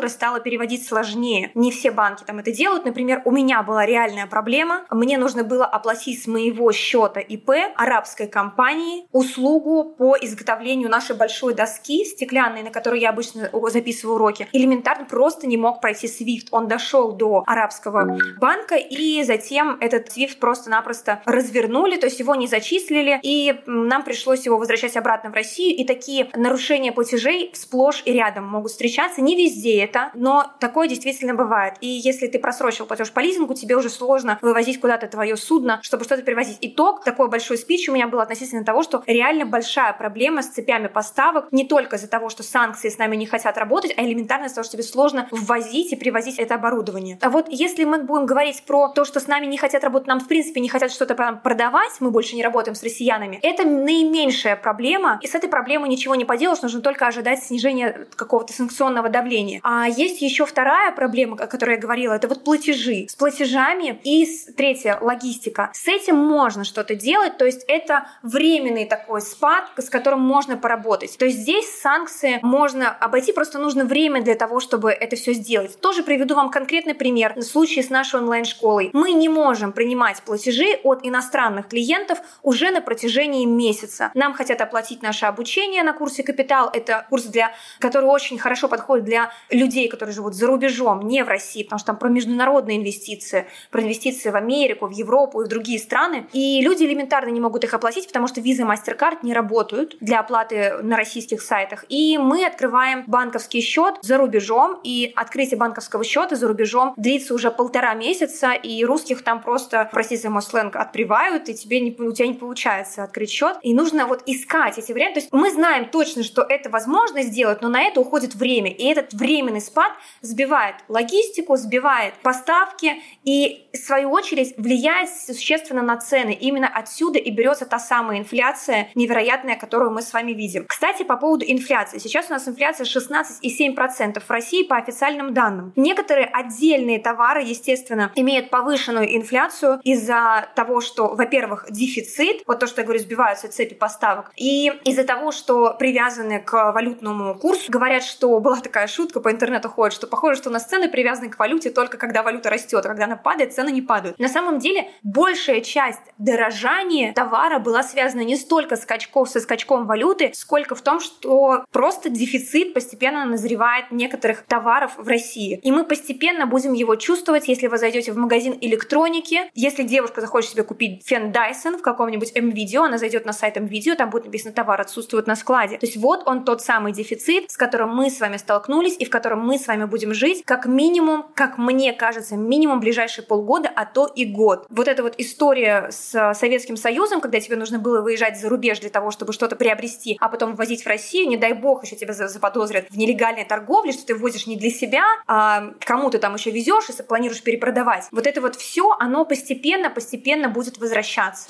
Евро-доллары 0.04 0.10
стало 0.10 0.40
переводить 0.40 0.86
сложнее. 0.86 1.52
Не 1.56 1.72
все 1.72 1.92
банки 1.92 2.24
там 2.24 2.40
это 2.40 2.52
делают. 2.52 2.86
Например, 2.86 3.22
у 3.26 3.32
меня 3.32 3.64
была 3.64 3.86
реальная 3.86 4.28
проблема. 4.28 4.86
Мне 4.92 5.18
нужно 5.18 5.44
было 5.44 5.66
оплатить 5.66 6.22
с 6.22 6.28
моего 6.28 6.72
счета 6.72 7.20
ИП 7.20 7.52
арабской 7.76 8.28
компании 8.28 9.06
услугу 9.12 9.96
по 9.98 10.16
изготовлению 10.20 10.90
нашей 10.90 11.16
большой 11.16 11.54
доски 11.54 12.04
стеклянной, 12.06 12.64
на 12.64 12.72
которой 12.72 13.00
я 13.00 13.10
обычно 13.10 13.50
записываю 13.70 14.16
уроки. 14.16 14.48
Элементарно 14.52 15.06
просто 15.06 15.48
не 15.48 15.58
мог 15.58 15.80
пройти 15.80 16.08
SWIFT. 16.08 16.48
Он 16.52 16.68
дошел 16.68 17.14
до 17.14 17.44
арабского 17.46 18.18
банка, 18.40 18.76
и 18.76 19.24
затем 19.24 19.78
этот 19.80 20.10
SWIFT 20.10 20.38
просто-напросто 20.40 21.22
развернули, 21.26 21.98
то 21.98 22.08
есть 22.08 22.20
его 22.20 22.36
не 22.36 22.48
зачислили, 22.48 23.20
и 23.24 23.56
нам 23.66 24.04
пришлось 24.04 24.46
его 24.46 24.58
возвращать 24.58 24.98
обратно 24.98 25.30
в 25.30 25.34
Россию. 25.34 25.78
И 25.78 25.86
такие 25.86 26.30
нарушения 26.36 26.92
платежей 26.92 27.52
сплошь 27.54 28.02
и 28.06 28.12
рядом 28.12 28.46
могут 28.46 28.72
встречаться. 28.72 29.22
Не 29.22 29.36
везде 29.36 29.88
это, 29.94 30.12
но 30.16 30.52
такое 30.60 30.88
действительно 30.88 31.34
бывает. 31.36 31.76
И 31.82 31.88
если 31.88 32.28
ты 32.28 32.40
просрочил 32.40 32.86
платеж 32.86 33.12
по 33.12 33.20
лизингу, 33.20 33.54
тебе 33.54 33.76
уже 33.76 33.90
сложно 33.90 34.40
вывозить 34.42 34.80
куда-то 34.82 35.08
твое 35.08 35.38
судно, 35.38 35.80
чтобы 35.84 36.04
что-то 36.04 36.24
перевозить. 36.24 36.58
Итог, 36.62 37.04
такой 37.04 37.30
большой 37.30 37.58
спич 37.58 37.88
у 37.90 37.94
меня 37.94 38.08
был 38.08 38.20
относительно 38.20 38.64
того, 38.64 38.84
что 38.84 39.04
реально 39.06 39.46
большая 39.46 39.94
проблема 39.94 40.42
с 40.42 40.48
цепями 40.48 40.88
поставок 40.88 41.52
не 41.52 41.66
только 41.66 41.98
из-за 41.98 42.08
того, 42.08 42.30
что 42.30 42.44
санкции 42.44 42.90
с 42.90 42.98
нами 42.98 43.16
не 43.16 43.26
хотят 43.26 43.58
работать, 43.58 43.94
а 43.98 44.04
элементарно 44.04 44.46
из-за 44.46 44.56
того, 44.56 44.64
что 44.64 44.74
тебе 44.74 44.84
сложно 44.84 45.28
ввозить 45.32 45.94
и 45.94 45.96
привозить 45.96 46.40
это 46.40 46.56
оборудование. 46.56 47.18
А 47.22 47.30
вот 47.30 47.48
если 47.50 47.84
мы 47.84 48.00
будем 48.00 48.26
говорить 48.26 48.64
про 48.64 48.90
то, 48.90 49.06
что 49.06 49.20
с 49.20 49.28
нами 49.28 49.46
не 49.46 49.58
хотят 49.58 49.84
работать, 49.84 50.08
нам 50.08 50.20
в 50.20 50.28
принципе 50.28 50.60
не 50.60 50.70
хотят 50.70 50.92
что-то 50.92 51.14
продавать, 51.44 51.92
мы 52.00 52.12
больше 52.12 52.36
не 52.36 52.44
работаем 52.44 52.76
с 52.76 52.84
россиянами, 52.84 53.40
это 53.42 53.64
наименьшая 53.64 54.56
проблема, 54.56 55.20
и 55.22 55.28
с 55.28 55.36
этой 55.36 55.50
проблемой 55.50 55.90
ничего 55.90 56.16
не 56.16 56.26
поделаешь, 56.26 56.62
нужно 56.62 56.82
только 56.82 57.08
ожидать 57.08 57.44
снижения 57.44 58.08
какого-то 58.16 58.54
санкционного 58.54 59.10
давления. 59.10 59.60
А 59.64 59.83
есть 59.88 60.22
еще 60.22 60.46
вторая 60.46 60.92
проблема, 60.92 61.36
о 61.36 61.48
которой 61.48 61.76
я 61.76 61.82
говорила, 61.82 62.14
это 62.14 62.28
вот 62.28 62.44
платежи. 62.44 63.08
С 63.10 63.16
платежами 63.16 64.00
и 64.04 64.26
с, 64.26 64.54
третья, 64.54 64.98
логистика. 65.02 65.70
С 65.74 65.88
этим 65.88 66.16
можно 66.18 66.64
что-то 66.64 66.96
делать, 66.96 67.38
то 67.38 67.46
есть 67.46 67.64
это 67.68 68.08
временный 68.22 68.86
такой 68.86 69.22
спад, 69.22 69.66
с 69.78 69.90
которым 69.90 70.22
можно 70.22 70.58
поработать. 70.58 71.18
То 71.18 71.26
есть 71.26 71.40
здесь 71.40 71.70
санкции 71.82 72.40
можно 72.42 72.90
обойти, 72.90 73.34
просто 73.34 73.60
нужно 73.60 73.86
время 73.86 74.22
для 74.22 74.36
того, 74.36 74.60
чтобы 74.60 74.92
это 74.92 75.16
все 75.16 75.34
сделать. 75.34 75.80
Тоже 75.80 76.04
приведу 76.04 76.36
вам 76.36 76.50
конкретный 76.50 76.94
пример. 76.94 77.34
В 77.36 77.42
случае 77.42 77.84
с 77.84 77.90
нашей 77.90 78.20
онлайн-школой. 78.20 78.92
Мы 78.94 79.12
не 79.14 79.30
можем 79.30 79.72
принимать 79.74 80.22
платежи 80.22 80.80
от 80.84 81.06
иностранных 81.06 81.68
клиентов 81.68 82.20
уже 82.42 82.72
на 82.72 82.82
протяжении 82.82 83.46
месяца. 83.46 84.12
Нам 84.14 84.34
хотят 84.34 84.62
оплатить 84.62 85.02
наше 85.02 85.26
обучение 85.26 85.84
на 85.84 85.94
курсе 85.94 86.24
«Капитал». 86.24 86.70
Это 86.72 87.06
курс, 87.10 87.24
для, 87.24 87.54
который 87.80 88.06
очень 88.06 88.38
хорошо 88.38 88.68
подходит 88.68 89.06
для 89.06 89.32
людей, 89.50 89.73
которые 89.88 90.14
живут 90.14 90.36
за 90.36 90.48
рубежом, 90.48 91.02
не 91.02 91.24
в 91.24 91.28
России, 91.28 91.64
потому 91.64 91.80
что 91.80 91.88
там 91.88 91.98
про 91.98 92.10
международные 92.10 92.78
инвестиции, 92.78 93.48
про 93.72 93.82
инвестиции 93.82 94.30
в 94.30 94.36
Америку, 94.36 94.88
в 94.88 94.92
Европу 94.92 95.42
и 95.42 95.46
в 95.46 95.48
другие 95.48 95.80
страны. 95.80 96.28
И 96.34 96.62
люди 96.62 96.84
элементарно 96.84 97.30
не 97.30 97.40
могут 97.40 97.64
их 97.64 97.74
оплатить, 97.74 98.08
потому 98.08 98.28
что 98.28 98.42
визы 98.42 98.64
MasterCard 98.64 99.20
не 99.24 99.34
работают 99.34 99.98
для 100.00 100.20
оплаты 100.20 100.78
на 100.82 100.98
российских 100.98 101.42
сайтах. 101.42 101.86
И 101.90 102.18
мы 102.18 102.46
открываем 102.46 103.04
банковский 103.08 103.62
счет 103.62 103.96
за 104.02 104.18
рубежом, 104.18 104.80
и 104.84 105.12
открытие 105.16 105.58
банковского 105.58 106.04
счета 106.04 106.36
за 106.36 106.48
рубежом 106.48 106.94
длится 106.98 107.34
уже 107.34 107.52
полтора 107.52 107.94
месяца, 107.94 108.54
и 108.54 108.84
русских 108.86 109.24
там 109.24 109.42
просто, 109.42 109.90
простите 109.92 110.24
за 110.24 110.30
мой 110.30 110.42
сленг, 110.42 110.76
отпривают, 110.76 111.50
и 111.50 111.54
тебе 111.54 111.80
не, 111.80 111.92
у 111.92 112.12
тебя 112.12 112.28
не 112.28 112.34
получается 112.34 113.04
открыть 113.04 113.32
счет. 113.32 113.58
И 113.62 113.74
нужно 113.74 114.06
вот 114.06 114.24
искать 114.26 114.78
эти 114.78 114.92
варианты. 114.92 115.16
То 115.16 115.20
есть 115.22 115.34
мы 115.34 115.52
знаем 115.52 115.90
точно, 115.90 116.24
что 116.24 116.42
это 116.42 116.70
возможно 116.70 117.22
сделать, 117.24 117.62
но 117.62 117.70
на 117.70 117.82
это 117.82 118.00
уходит 118.00 118.36
время. 118.36 118.72
И 118.72 118.86
этот 118.86 119.14
временный 119.14 119.62
спад 119.64 119.92
сбивает 120.22 120.76
логистику, 120.88 121.56
сбивает 121.56 122.14
поставки 122.22 123.02
и, 123.24 123.68
в 123.74 123.78
свою 123.78 124.12
очередь, 124.12 124.54
влияет 124.58 125.10
существенно 125.10 125.82
на 125.82 125.98
цены. 125.98 126.38
Именно 126.40 126.68
отсюда 126.68 127.20
и 127.20 127.32
берется 127.32 127.66
та 127.66 127.80
самая 127.80 128.20
инфляция 128.20 128.90
невероятная, 128.96 129.56
которую 129.56 129.92
мы 129.92 130.02
с 130.02 130.14
вами 130.14 130.34
видим. 130.34 130.66
Кстати, 130.68 131.04
по 131.04 131.18
поводу 131.18 131.46
инфляции. 131.48 131.98
Сейчас 131.98 132.28
у 132.30 132.34
нас 132.34 132.48
инфляция 132.48 132.86
16,7% 132.86 134.20
в 134.20 134.30
России 134.30 134.64
по 134.64 134.76
официальным 134.76 135.34
данным. 135.34 135.74
Некоторые 135.76 136.28
отдельные 136.28 137.00
товары, 137.00 137.44
естественно, 137.44 138.12
имеют 138.16 138.50
повышенную 138.50 139.16
инфляцию 139.16 139.80
из-за 139.84 140.50
того, 140.56 140.82
что, 140.82 141.16
во-первых, 141.16 141.66
дефицит, 141.70 142.44
вот 142.46 142.60
то, 142.60 142.68
что 142.68 142.82
я 142.82 142.86
говорю, 142.86 143.00
сбиваются 143.00 143.48
цепи 143.48 143.74
поставок, 143.74 144.32
и 144.36 144.72
из-за 144.86 145.04
того, 145.04 145.32
что 145.32 145.76
привязаны 145.78 146.40
к 146.40 146.72
валютному 146.72 147.36
курсу. 147.36 147.72
Говорят, 147.72 148.04
что 148.04 148.40
была 148.40 148.60
такая 148.60 148.88
шутка 148.88 149.20
по 149.20 149.32
интернету 149.32 149.53
ходит, 149.62 149.94
что 149.94 150.08
похоже, 150.08 150.38
что 150.38 150.50
у 150.50 150.54
нас 150.54 150.66
цены 150.66 150.90
привязаны 150.90 151.30
к 151.30 151.40
валюте 151.40 151.70
только 151.70 151.98
когда 151.98 152.24
валюта 152.24 152.50
растет, 152.50 152.86
а 152.86 152.90
когда 152.90 153.06
она 153.06 153.16
падает, 153.16 153.54
цены 153.54 153.70
не 153.70 153.82
падают. 153.82 154.20
На 154.20 154.30
самом 154.30 154.60
деле, 154.60 154.90
большая 155.04 155.62
часть 155.62 156.02
дорожания 156.18 157.14
товара 157.14 157.60
была 157.60 157.84
связана 157.84 158.22
не 158.22 158.36
столько 158.36 158.76
скачков 158.76 159.30
со 159.30 159.40
скачком 159.40 159.86
валюты, 159.86 160.32
сколько 160.34 160.76
в 160.76 160.82
том, 160.82 161.00
что 161.00 161.66
просто 161.72 162.10
дефицит 162.10 162.74
постепенно 162.74 163.26
назревает 163.26 163.92
некоторых 163.92 164.44
товаров 164.44 164.94
в 164.98 165.08
России. 165.08 165.60
И 165.64 165.72
мы 165.72 165.84
постепенно 165.84 166.46
будем 166.46 166.74
его 166.74 166.96
чувствовать, 166.96 167.48
если 167.48 167.68
вы 167.68 167.78
зайдете 167.78 168.12
в 168.12 168.18
магазин 168.18 168.58
электроники. 168.62 169.52
Если 169.54 169.84
девушка 169.84 170.22
захочет 170.22 170.52
себе 170.52 170.64
купить 170.64 171.06
фен 171.06 171.32
Dyson 171.32 171.78
в 171.78 171.82
каком-нибудь 171.82 172.32
M-видео, 172.36 172.84
она 172.84 172.98
зайдет 172.98 173.26
на 173.26 173.34
сайт 173.34 173.58
M-видео, 173.58 173.96
там 173.96 174.10
будет 174.10 174.26
написано 174.26 174.54
товар 174.54 174.82
отсутствует 174.82 175.28
на 175.28 175.36
складе. 175.36 175.78
То 175.78 175.86
есть 175.86 175.98
вот 175.98 176.24
он 176.26 176.46
тот 176.46 176.62
самый 176.62 176.94
дефицит, 176.94 177.52
с 177.52 177.58
которым 177.58 177.96
мы 177.96 178.10
с 178.10 178.20
вами 178.20 178.38
столкнулись 178.38 178.96
и 178.98 179.06
в 179.06 179.10
котором 179.10 179.43
мы 179.44 179.60
с 179.60 179.68
вами 179.68 179.86
будем 179.86 180.14
жить 180.14 180.44
как 180.46 180.66
минимум, 180.66 181.26
как 181.36 181.58
мне 181.58 181.94
кажется, 181.94 182.36
минимум 182.36 182.80
ближайшие 182.80 183.26
полгода, 183.26 183.70
а 183.76 183.86
то 183.86 184.08
и 184.08 184.26
год. 184.26 184.66
Вот 184.70 184.88
эта 184.88 185.04
вот 185.04 185.16
история 185.18 185.90
с 185.92 186.34
Советским 186.34 186.78
Союзом, 186.78 187.22
когда 187.22 187.40
тебе 187.40 187.56
нужно 187.56 187.80
было 187.80 188.02
выезжать 188.02 188.40
за 188.40 188.50
рубеж 188.50 188.80
для 188.80 188.90
того, 188.90 189.12
чтобы 189.12 189.34
что-то 189.34 189.56
приобрести, 189.56 190.18
а 190.20 190.30
потом 190.30 190.56
ввозить 190.56 190.84
в 190.84 190.88
Россию, 190.88 191.28
не 191.28 191.38
дай 191.38 191.54
бог 191.54 191.84
еще 191.84 191.96
тебя 191.96 192.14
заподозрят 192.14 192.88
в 192.90 192.98
нелегальной 192.98 193.46
торговле, 193.46 193.92
что 193.92 194.06
ты 194.06 194.16
ввозишь 194.16 194.48
не 194.48 194.56
для 194.56 194.70
себя, 194.70 195.04
а 195.28 195.72
кому 195.80 196.10
ты 196.10 196.20
там 196.20 196.36
еще 196.36 196.52
везешь 196.52 196.90
и 196.90 197.04
планируешь 197.04 197.44
перепродавать. 197.44 198.08
Вот 198.12 198.28
это 198.28 198.42
вот 198.42 198.56
все, 198.56 198.96
оно 199.00 199.26
постепенно, 199.26 199.90
постепенно 199.90 200.50
будет 200.50 200.78
возвращаться. 200.78 201.50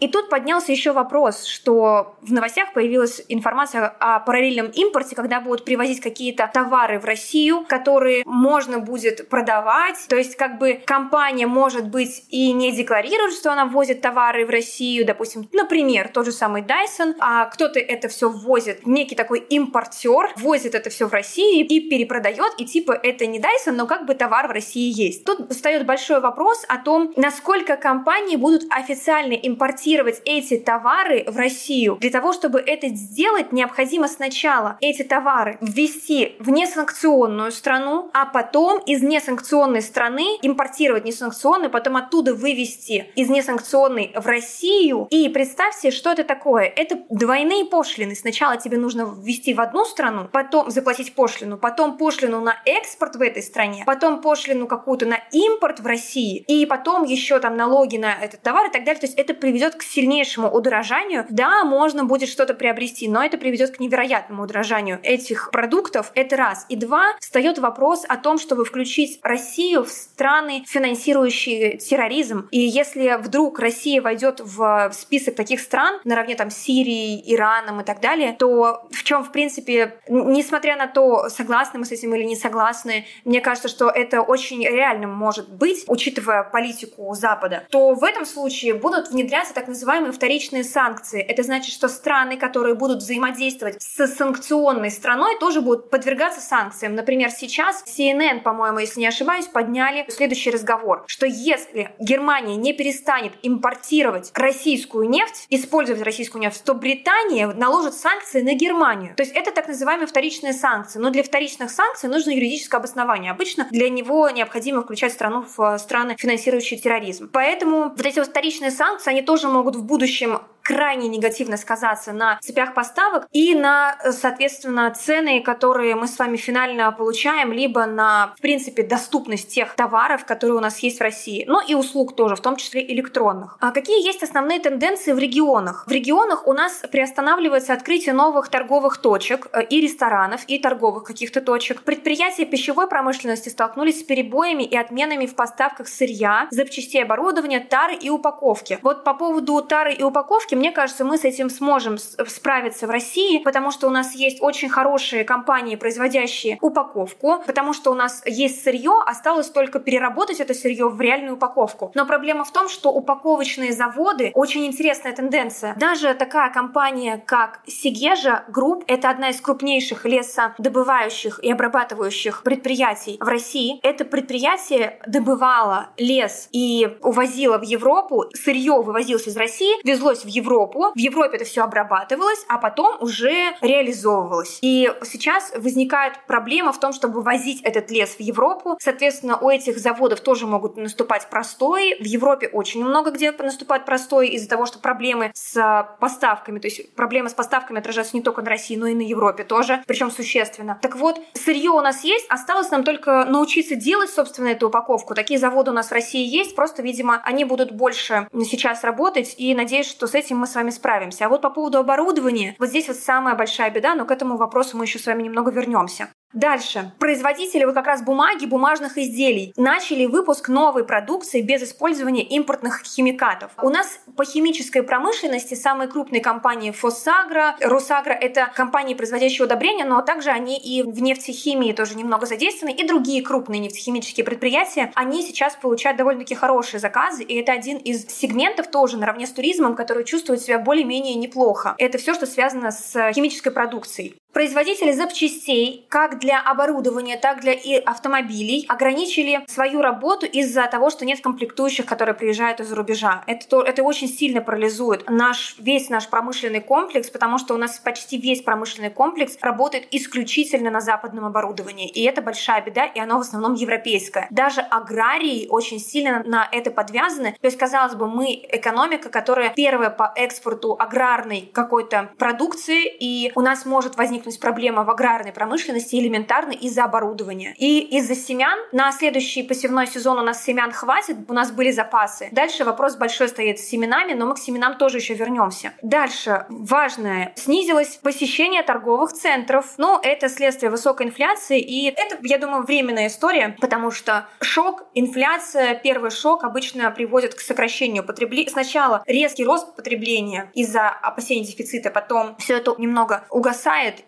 И 0.00 0.08
тут 0.08 0.28
поднялся 0.28 0.70
еще 0.70 0.92
вопрос, 0.92 1.44
что 1.44 2.16
в 2.20 2.32
новостях 2.32 2.74
появилась 2.74 3.24
информация 3.28 3.86
о 3.86 4.20
параллельном 4.20 4.66
импорте, 4.66 5.16
когда 5.16 5.40
будут 5.40 5.64
привозить 5.64 6.00
какие-то 6.00 6.50
товары 6.52 6.98
в 6.98 7.04
Россию, 7.04 7.64
которые 7.66 8.22
можно 8.26 8.80
будет 8.80 9.28
продавать. 9.28 9.96
То 10.08 10.16
есть 10.16 10.36
как 10.36 10.58
бы 10.58 10.82
компания 10.84 11.46
может 11.46 11.88
быть 11.88 12.24
и 12.28 12.52
не 12.52 12.72
декларирует, 12.72 13.32
что 13.32 13.52
она 13.52 13.64
ввозит 13.64 14.02
товары 14.02 14.44
в 14.44 14.50
Россию, 14.50 15.06
допустим, 15.06 15.48
например, 15.52 16.08
тот 16.08 16.26
же 16.26 16.32
самый 16.32 16.62
Dyson, 16.62 17.14
а 17.20 17.46
кто-то 17.46 17.78
это 17.78 18.08
все 18.08 18.28
ввозит, 18.28 18.86
некий 18.86 19.14
такой 19.14 19.38
импортер, 19.38 20.32
возит 20.36 20.74
это 20.74 20.90
все 20.90 21.06
в 21.06 21.12
Россию 21.12 21.66
и 21.66 21.88
перепродает, 21.88 22.52
и 22.58 22.66
типа 22.66 22.92
это 22.92 23.26
не 23.26 23.38
Dyson, 23.38 23.72
но 23.72 23.86
как 23.86 24.06
бы 24.06 24.14
товар 24.14 24.48
в 24.48 24.50
России 24.50 24.92
есть. 24.92 25.24
Тут 25.24 25.50
встает 25.50 25.86
большой 25.86 26.20
вопрос 26.20 26.64
о 26.68 26.78
том, 26.78 27.12
насколько 27.16 27.76
компании 27.76 28.36
будут 28.36 28.64
официально 28.70 29.34
импортировать 29.46 30.22
эти 30.24 30.56
товары 30.56 31.24
в 31.26 31.36
Россию. 31.36 31.96
Для 32.00 32.10
того, 32.10 32.32
чтобы 32.32 32.60
это 32.60 32.88
сделать, 32.88 33.52
необходимо 33.52 34.08
сначала 34.08 34.76
эти 34.80 35.02
товары 35.02 35.58
ввести 35.60 36.36
в 36.38 36.50
несанкционную 36.50 37.52
страну, 37.52 38.10
а 38.12 38.26
потом 38.26 38.80
из 38.80 39.02
несанкционной 39.02 39.82
страны 39.82 40.38
импортировать 40.42 41.04
несанкционную, 41.04 41.70
потом 41.70 41.96
оттуда 41.96 42.34
вывести 42.34 43.12
из 43.16 43.28
несанкционной 43.28 44.12
в 44.16 44.26
Россию. 44.26 45.06
И 45.10 45.28
представьте, 45.28 45.90
что 45.90 46.10
это 46.10 46.24
такое. 46.24 46.64
Это 46.64 46.98
двойные 47.10 47.64
пошлины. 47.64 48.14
Сначала 48.14 48.56
тебе 48.56 48.78
нужно 48.78 49.02
ввести 49.02 49.54
в 49.54 49.60
одну 49.60 49.84
страну, 49.84 50.28
потом 50.32 50.70
заплатить 50.70 51.14
пошлину, 51.14 51.58
потом 51.58 51.98
пошлину 51.98 52.40
на 52.40 52.56
экспорт 52.64 53.16
в 53.16 53.22
этой 53.22 53.42
стране, 53.42 53.84
потом 53.86 54.20
пошлину 54.20 54.66
какую-то 54.66 55.06
на 55.06 55.18
импорт 55.32 55.80
в 55.80 55.86
России, 55.86 56.44
и 56.48 56.66
потом 56.66 57.04
еще 57.04 57.38
там 57.38 57.56
налоги 57.56 57.96
на 57.96 58.14
этот 58.14 58.42
товар 58.42 58.68
и 58.68 58.72
так 58.72 58.84
далее. 58.84 59.00
То 59.00 59.06
есть 59.06 59.18
это 59.18 59.33
приведет 59.40 59.74
к 59.76 59.82
сильнейшему 59.82 60.50
удорожанию. 60.50 61.26
Да, 61.28 61.64
можно 61.64 62.04
будет 62.04 62.28
что-то 62.28 62.54
приобрести, 62.54 63.08
но 63.08 63.24
это 63.24 63.38
приведет 63.38 63.76
к 63.76 63.80
невероятному 63.80 64.44
удорожанию 64.44 65.00
этих 65.02 65.50
продуктов. 65.50 66.12
Это 66.14 66.36
раз. 66.36 66.66
И 66.68 66.76
два, 66.76 67.14
встает 67.20 67.58
вопрос 67.58 68.04
о 68.08 68.16
том, 68.16 68.38
чтобы 68.38 68.64
включить 68.64 69.20
Россию 69.22 69.84
в 69.84 69.90
страны, 69.90 70.64
финансирующие 70.66 71.78
терроризм. 71.78 72.48
И 72.50 72.60
если 72.60 73.16
вдруг 73.20 73.58
Россия 73.58 74.00
войдет 74.02 74.40
в 74.40 74.90
список 74.92 75.34
таких 75.34 75.60
стран, 75.60 76.00
наравне 76.04 76.34
там 76.34 76.50
Сирии, 76.50 77.22
Ираном 77.32 77.80
и 77.80 77.84
так 77.84 78.00
далее, 78.00 78.34
то 78.38 78.86
в 78.90 79.02
чем, 79.04 79.24
в 79.24 79.32
принципе, 79.32 79.98
несмотря 80.08 80.76
на 80.76 80.86
то, 80.86 81.28
согласны 81.28 81.78
мы 81.78 81.84
с 81.84 81.92
этим 81.92 82.14
или 82.14 82.24
не 82.24 82.36
согласны, 82.36 83.06
мне 83.24 83.40
кажется, 83.40 83.68
что 83.68 83.88
это 83.88 84.22
очень 84.22 84.62
реальным 84.64 85.10
может 85.10 85.48
быть, 85.50 85.84
учитывая 85.86 86.42
политику 86.42 87.14
Запада, 87.14 87.64
то 87.70 87.94
в 87.94 88.04
этом 88.04 88.26
случае 88.26 88.74
будут 88.74 89.10
внедряться 89.10 89.23
так 89.54 89.68
называемые 89.68 90.12
вторичные 90.12 90.64
санкции. 90.64 91.20
Это 91.20 91.42
значит, 91.42 91.72
что 91.72 91.88
страны, 91.88 92.36
которые 92.36 92.74
будут 92.74 92.98
взаимодействовать 92.98 93.82
с 93.82 94.06
санкционной 94.06 94.90
страной, 94.90 95.38
тоже 95.38 95.60
будут 95.60 95.90
подвергаться 95.90 96.40
санкциям. 96.40 96.94
Например, 96.94 97.30
сейчас 97.30 97.84
CNN, 97.86 98.40
по-моему, 98.40 98.78
если 98.78 99.00
не 99.00 99.06
ошибаюсь, 99.06 99.46
подняли 99.46 100.04
следующий 100.08 100.50
разговор, 100.50 101.04
что 101.06 101.26
если 101.26 101.90
Германия 101.98 102.56
не 102.56 102.72
перестанет 102.72 103.32
импортировать 103.42 104.30
российскую 104.34 105.08
нефть, 105.08 105.46
использовать 105.50 106.02
российскую 106.02 106.42
нефть, 106.42 106.62
то 106.64 106.74
Британия 106.74 107.48
наложит 107.48 107.94
санкции 107.94 108.42
на 108.42 108.54
Германию. 108.54 109.14
То 109.16 109.22
есть 109.22 109.34
это 109.34 109.50
так 109.50 109.68
называемые 109.68 110.06
вторичные 110.06 110.52
санкции. 110.52 110.98
Но 110.98 111.10
для 111.10 111.22
вторичных 111.22 111.70
санкций 111.70 112.08
нужно 112.08 112.30
юридическое 112.30 112.78
обоснование. 112.78 113.30
Обычно 113.30 113.66
для 113.70 113.88
него 113.88 114.28
необходимо 114.30 114.82
включать 114.82 115.12
страну 115.12 115.44
в 115.56 115.78
страны, 115.78 116.16
финансирующие 116.18 116.78
терроризм. 116.78 117.30
Поэтому 117.32 117.90
вот 117.90 118.04
эти 118.04 118.18
вот 118.18 118.28
вторичные 118.28 118.70
санкции, 118.70 119.10
они 119.14 119.22
тоже 119.22 119.48
могут 119.48 119.76
в 119.76 119.84
будущем 119.84 120.40
крайне 120.64 121.08
негативно 121.08 121.56
сказаться 121.56 122.12
на 122.12 122.38
цепях 122.40 122.74
поставок 122.74 123.28
и 123.30 123.54
на, 123.54 123.96
соответственно, 124.10 124.90
цены, 124.90 125.42
которые 125.42 125.94
мы 125.94 126.08
с 126.08 126.18
вами 126.18 126.36
финально 126.36 126.90
получаем, 126.90 127.52
либо 127.52 127.84
на, 127.86 128.32
в 128.36 128.40
принципе, 128.40 128.82
доступность 128.82 129.48
тех 129.48 129.74
товаров, 129.74 130.24
которые 130.24 130.56
у 130.56 130.60
нас 130.60 130.78
есть 130.78 130.98
в 130.98 131.02
России, 131.02 131.44
но 131.46 131.60
и 131.60 131.74
услуг 131.74 132.16
тоже, 132.16 132.34
в 132.34 132.40
том 132.40 132.56
числе 132.56 132.84
электронных. 132.92 133.58
А 133.60 133.72
какие 133.72 134.04
есть 134.04 134.22
основные 134.22 134.58
тенденции 134.58 135.12
в 135.12 135.18
регионах? 135.18 135.84
В 135.86 135.90
регионах 135.90 136.46
у 136.46 136.54
нас 136.54 136.82
приостанавливается 136.90 137.74
открытие 137.74 138.14
новых 138.14 138.48
торговых 138.48 138.96
точек 138.96 139.48
э, 139.52 139.64
и 139.64 139.80
ресторанов, 139.82 140.44
и 140.46 140.58
торговых 140.58 141.04
каких-то 141.04 141.42
точек. 141.42 141.82
Предприятия 141.82 142.46
пищевой 142.46 142.88
промышленности 142.88 143.50
столкнулись 143.50 144.00
с 144.00 144.02
перебоями 144.02 144.62
и 144.62 144.76
отменами 144.76 145.26
в 145.26 145.34
поставках 145.34 145.88
сырья, 145.88 146.48
запчастей 146.50 147.02
оборудования, 147.02 147.60
тары 147.60 147.94
и 147.94 148.08
упаковки. 148.08 148.78
Вот 148.82 149.04
по 149.04 149.12
поводу 149.12 149.60
тары 149.60 149.92
и 149.92 150.02
упаковки 150.02 150.53
мне 150.54 150.72
кажется, 150.72 151.04
мы 151.04 151.18
с 151.18 151.24
этим 151.24 151.50
сможем 151.50 151.98
справиться 151.98 152.86
в 152.86 152.90
России, 152.90 153.38
потому 153.38 153.70
что 153.70 153.86
у 153.88 153.90
нас 153.90 154.14
есть 154.14 154.40
очень 154.40 154.68
хорошие 154.68 155.24
компании, 155.24 155.76
производящие 155.76 156.58
упаковку, 156.60 157.42
потому 157.46 157.72
что 157.72 157.90
у 157.90 157.94
нас 157.94 158.22
есть 158.26 158.62
сырье, 158.62 159.02
осталось 159.06 159.48
только 159.50 159.78
переработать 159.78 160.40
это 160.40 160.54
сырье 160.54 160.88
в 160.88 161.00
реальную 161.00 161.34
упаковку. 161.34 161.92
Но 161.94 162.06
проблема 162.06 162.44
в 162.44 162.52
том, 162.52 162.68
что 162.68 162.90
упаковочные 162.90 163.72
заводы 163.72 164.30
очень 164.34 164.66
интересная 164.66 165.12
тенденция. 165.12 165.74
Даже 165.76 166.14
такая 166.14 166.50
компания, 166.52 167.22
как 167.26 167.60
Segezha 167.66 168.44
Group, 168.48 168.84
это 168.86 169.10
одна 169.10 169.30
из 169.30 169.40
крупнейших 169.40 170.04
лесодобывающих 170.04 171.40
и 171.42 171.50
обрабатывающих 171.50 172.42
предприятий 172.42 173.16
в 173.20 173.28
России. 173.28 173.80
Это 173.82 174.04
предприятие 174.04 174.98
добывало 175.06 175.88
лес 175.96 176.48
и 176.52 176.96
увозило 177.02 177.58
в 177.58 177.62
Европу, 177.62 178.26
сырье 178.34 178.80
вывозилось 178.82 179.26
из 179.26 179.36
России, 179.36 179.74
везлось 179.86 180.24
в 180.24 180.28
Европу 180.28 180.43
Европу. 180.44 180.92
В 180.94 180.98
Европе 180.98 181.36
это 181.36 181.44
все 181.44 181.62
обрабатывалось, 181.62 182.44
а 182.48 182.58
потом 182.58 182.96
уже 183.00 183.54
реализовывалось. 183.60 184.58
И 184.62 184.92
сейчас 185.02 185.52
возникает 185.56 186.14
проблема 186.26 186.72
в 186.72 186.80
том, 186.80 186.92
чтобы 186.92 187.22
возить 187.22 187.62
этот 187.62 187.90
лес 187.90 188.10
в 188.16 188.20
Европу. 188.20 188.76
Соответственно, 188.80 189.38
у 189.38 189.48
этих 189.48 189.78
заводов 189.78 190.20
тоже 190.20 190.46
могут 190.46 190.76
наступать 190.76 191.28
простой. 191.30 191.96
В 192.00 192.04
Европе 192.04 192.48
очень 192.48 192.84
много 192.84 193.10
где 193.10 193.32
наступает 193.32 193.84
простой 193.84 194.28
из-за 194.28 194.48
того, 194.48 194.66
что 194.66 194.78
проблемы 194.78 195.30
с 195.34 195.88
поставками, 196.00 196.58
то 196.58 196.68
есть 196.68 196.94
проблемы 196.94 197.28
с 197.30 197.34
поставками 197.34 197.78
отражаются 197.78 198.16
не 198.16 198.22
только 198.22 198.42
на 198.42 198.50
России, 198.50 198.76
но 198.76 198.86
и 198.86 198.94
на 198.94 199.02
Европе 199.02 199.44
тоже, 199.44 199.82
причем 199.86 200.10
существенно. 200.10 200.78
Так 200.82 200.96
вот, 200.96 201.18
сырье 201.34 201.70
у 201.70 201.80
нас 201.80 202.04
есть, 202.04 202.26
осталось 202.28 202.70
нам 202.70 202.84
только 202.84 203.24
научиться 203.24 203.76
делать, 203.76 204.10
собственно, 204.10 204.48
эту 204.48 204.68
упаковку. 204.68 205.14
Такие 205.14 205.38
заводы 205.38 205.70
у 205.70 205.74
нас 205.74 205.88
в 205.88 205.92
России 205.92 206.26
есть, 206.26 206.56
просто, 206.56 206.82
видимо, 206.82 207.20
они 207.24 207.44
будут 207.44 207.72
больше 207.72 208.28
сейчас 208.32 208.84
работать, 208.84 209.34
и 209.38 209.54
надеюсь, 209.54 209.88
что 209.88 210.06
с 210.06 210.14
этим 210.14 210.33
этим 210.34 210.40
мы 210.40 210.46
с 210.46 210.54
вами 210.54 210.70
справимся. 210.70 211.26
А 211.26 211.28
вот 211.28 211.42
по 211.42 211.50
поводу 211.50 211.78
оборудования, 211.78 212.54
вот 212.58 212.68
здесь 212.68 212.88
вот 212.88 212.96
самая 212.96 213.34
большая 213.34 213.70
беда, 213.70 213.94
но 213.94 214.04
к 214.04 214.10
этому 214.10 214.36
вопросу 214.36 214.76
мы 214.76 214.84
еще 214.84 214.98
с 214.98 215.06
вами 215.06 215.22
немного 215.22 215.50
вернемся. 215.50 216.08
Дальше. 216.34 216.92
Производители 216.98 217.64
вот 217.64 217.74
как 217.74 217.86
раз 217.86 218.02
бумаги, 218.02 218.44
бумажных 218.44 218.98
изделий 218.98 219.52
начали 219.56 220.06
выпуск 220.06 220.48
новой 220.48 220.84
продукции 220.84 221.40
без 221.40 221.62
использования 221.62 222.24
импортных 222.24 222.82
химикатов. 222.84 223.52
У 223.62 223.70
нас 223.70 224.00
по 224.16 224.24
химической 224.24 224.82
промышленности 224.82 225.54
самые 225.54 225.88
крупные 225.88 226.20
компании 226.20 226.72
Фосагра, 226.72 227.56
Росагра— 227.60 228.12
это 228.20 228.50
компании, 228.54 228.94
производящие 228.94 229.46
удобрения, 229.46 229.84
но 229.84 230.02
также 230.02 230.30
они 230.30 230.58
и 230.58 230.82
в 230.82 231.00
нефтехимии 231.00 231.72
тоже 231.72 231.94
немного 231.94 232.26
задействованы, 232.26 232.74
и 232.74 232.86
другие 232.86 233.22
крупные 233.22 233.60
нефтехимические 233.60 234.24
предприятия, 234.24 234.90
они 234.96 235.22
сейчас 235.22 235.54
получают 235.54 235.98
довольно-таки 235.98 236.34
хорошие 236.34 236.80
заказы, 236.80 237.22
и 237.22 237.40
это 237.40 237.52
один 237.52 237.78
из 237.78 238.06
сегментов 238.08 238.68
тоже 238.68 238.96
наравне 238.96 239.26
с 239.26 239.30
туризмом, 239.30 239.76
который 239.76 240.04
чувствует 240.04 240.40
себя 240.42 240.58
более-менее 240.58 241.14
неплохо. 241.14 241.76
Это 241.78 241.98
все, 241.98 242.12
что 242.14 242.26
связано 242.26 242.72
с 242.72 243.12
химической 243.12 243.50
продукцией. 243.50 244.16
Производители 244.34 244.90
запчастей, 244.90 245.86
как 245.88 246.18
для 246.18 246.40
оборудования, 246.40 247.16
так 247.16 247.40
для 247.40 247.52
и 247.52 247.76
автомобилей, 247.76 248.66
ограничили 248.68 249.44
свою 249.46 249.80
работу 249.80 250.26
из-за 250.26 250.66
того, 250.66 250.90
что 250.90 251.04
нет 251.04 251.20
комплектующих, 251.20 251.86
которые 251.86 252.16
приезжают 252.16 252.58
из-за 252.58 252.74
рубежа. 252.74 253.22
Это, 253.28 253.48
то, 253.48 253.62
это 253.62 253.84
очень 253.84 254.08
сильно 254.08 254.40
парализует 254.40 255.08
наш, 255.08 255.54
весь 255.60 255.88
наш 255.88 256.08
промышленный 256.08 256.60
комплекс, 256.60 257.10
потому 257.10 257.38
что 257.38 257.54
у 257.54 257.58
нас 257.58 257.78
почти 257.78 258.18
весь 258.18 258.42
промышленный 258.42 258.90
комплекс 258.90 259.38
работает 259.40 259.86
исключительно 259.92 260.68
на 260.68 260.80
западном 260.80 261.26
оборудовании. 261.26 261.88
И 261.88 262.02
это 262.02 262.20
большая 262.20 262.60
беда, 262.60 262.86
и 262.86 262.98
оно 262.98 263.18
в 263.18 263.20
основном 263.20 263.54
европейское. 263.54 264.26
Даже 264.30 264.62
аграрии 264.62 265.46
очень 265.48 265.78
сильно 265.78 266.24
на 266.24 266.48
это 266.50 266.72
подвязаны. 266.72 267.36
То 267.40 267.46
есть, 267.46 267.56
казалось 267.56 267.94
бы, 267.94 268.08
мы 268.08 268.44
экономика, 268.48 269.10
которая 269.10 269.50
первая 269.50 269.90
по 269.90 270.12
экспорту 270.16 270.74
аграрной 270.76 271.48
какой-то 271.52 272.10
продукции, 272.18 272.92
и 272.98 273.30
у 273.36 273.40
нас 273.40 273.64
может 273.64 273.94
возникнуть 273.94 274.23
возникнуть 274.24 274.40
проблема 274.40 274.84
в 274.84 274.90
аграрной 274.90 275.32
промышленности 275.32 275.96
элементарно 275.96 276.52
из-за 276.52 276.84
оборудования. 276.84 277.54
И 277.58 277.80
из-за 277.98 278.14
семян 278.14 278.58
на 278.72 278.92
следующий 278.92 279.42
посевной 279.42 279.86
сезон 279.86 280.18
у 280.18 280.22
нас 280.22 280.44
семян 280.44 280.72
хватит, 280.72 281.16
у 281.28 281.32
нас 281.32 281.50
были 281.50 281.70
запасы. 281.70 282.28
Дальше 282.32 282.64
вопрос 282.64 282.96
большой 282.96 283.28
стоит 283.28 283.58
с 283.58 283.64
семенами, 283.64 284.14
но 284.14 284.26
мы 284.26 284.34
к 284.34 284.38
семенам 284.38 284.76
тоже 284.78 284.98
еще 284.98 285.14
вернемся. 285.14 285.72
Дальше 285.82 286.46
важное. 286.48 287.32
Снизилось 287.36 287.98
посещение 288.02 288.62
торговых 288.62 289.12
центров. 289.12 289.74
Ну, 289.78 289.98
это 290.02 290.28
следствие 290.28 290.70
высокой 290.70 291.06
инфляции, 291.06 291.60
и 291.60 291.88
это, 291.90 292.18
я 292.22 292.38
думаю, 292.38 292.64
временная 292.64 293.08
история, 293.08 293.56
потому 293.60 293.90
что 293.90 294.26
шок, 294.40 294.84
инфляция, 294.94 295.74
первый 295.74 296.10
шок 296.10 296.44
обычно 296.44 296.90
приводит 296.90 297.34
к 297.34 297.40
сокращению 297.40 298.04
потребления. 298.04 298.50
Сначала 298.50 299.02
резкий 299.06 299.44
рост 299.44 299.74
потребления 299.76 300.50
из-за 300.54 300.88
опасений 300.88 301.44
дефицита, 301.44 301.90
потом 301.90 302.36
все 302.38 302.56
это 302.56 302.74
немного 302.78 303.24
угасает, 303.30 304.02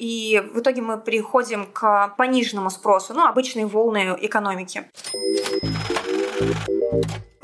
в 0.52 0.60
итоге 0.60 0.82
мы 0.82 0.98
приходим 0.98 1.66
к 1.66 2.14
пониженному 2.16 2.70
спросу, 2.70 3.14
ну, 3.14 3.26
обычные 3.26 3.66
волны 3.66 4.16
экономики. 4.20 4.84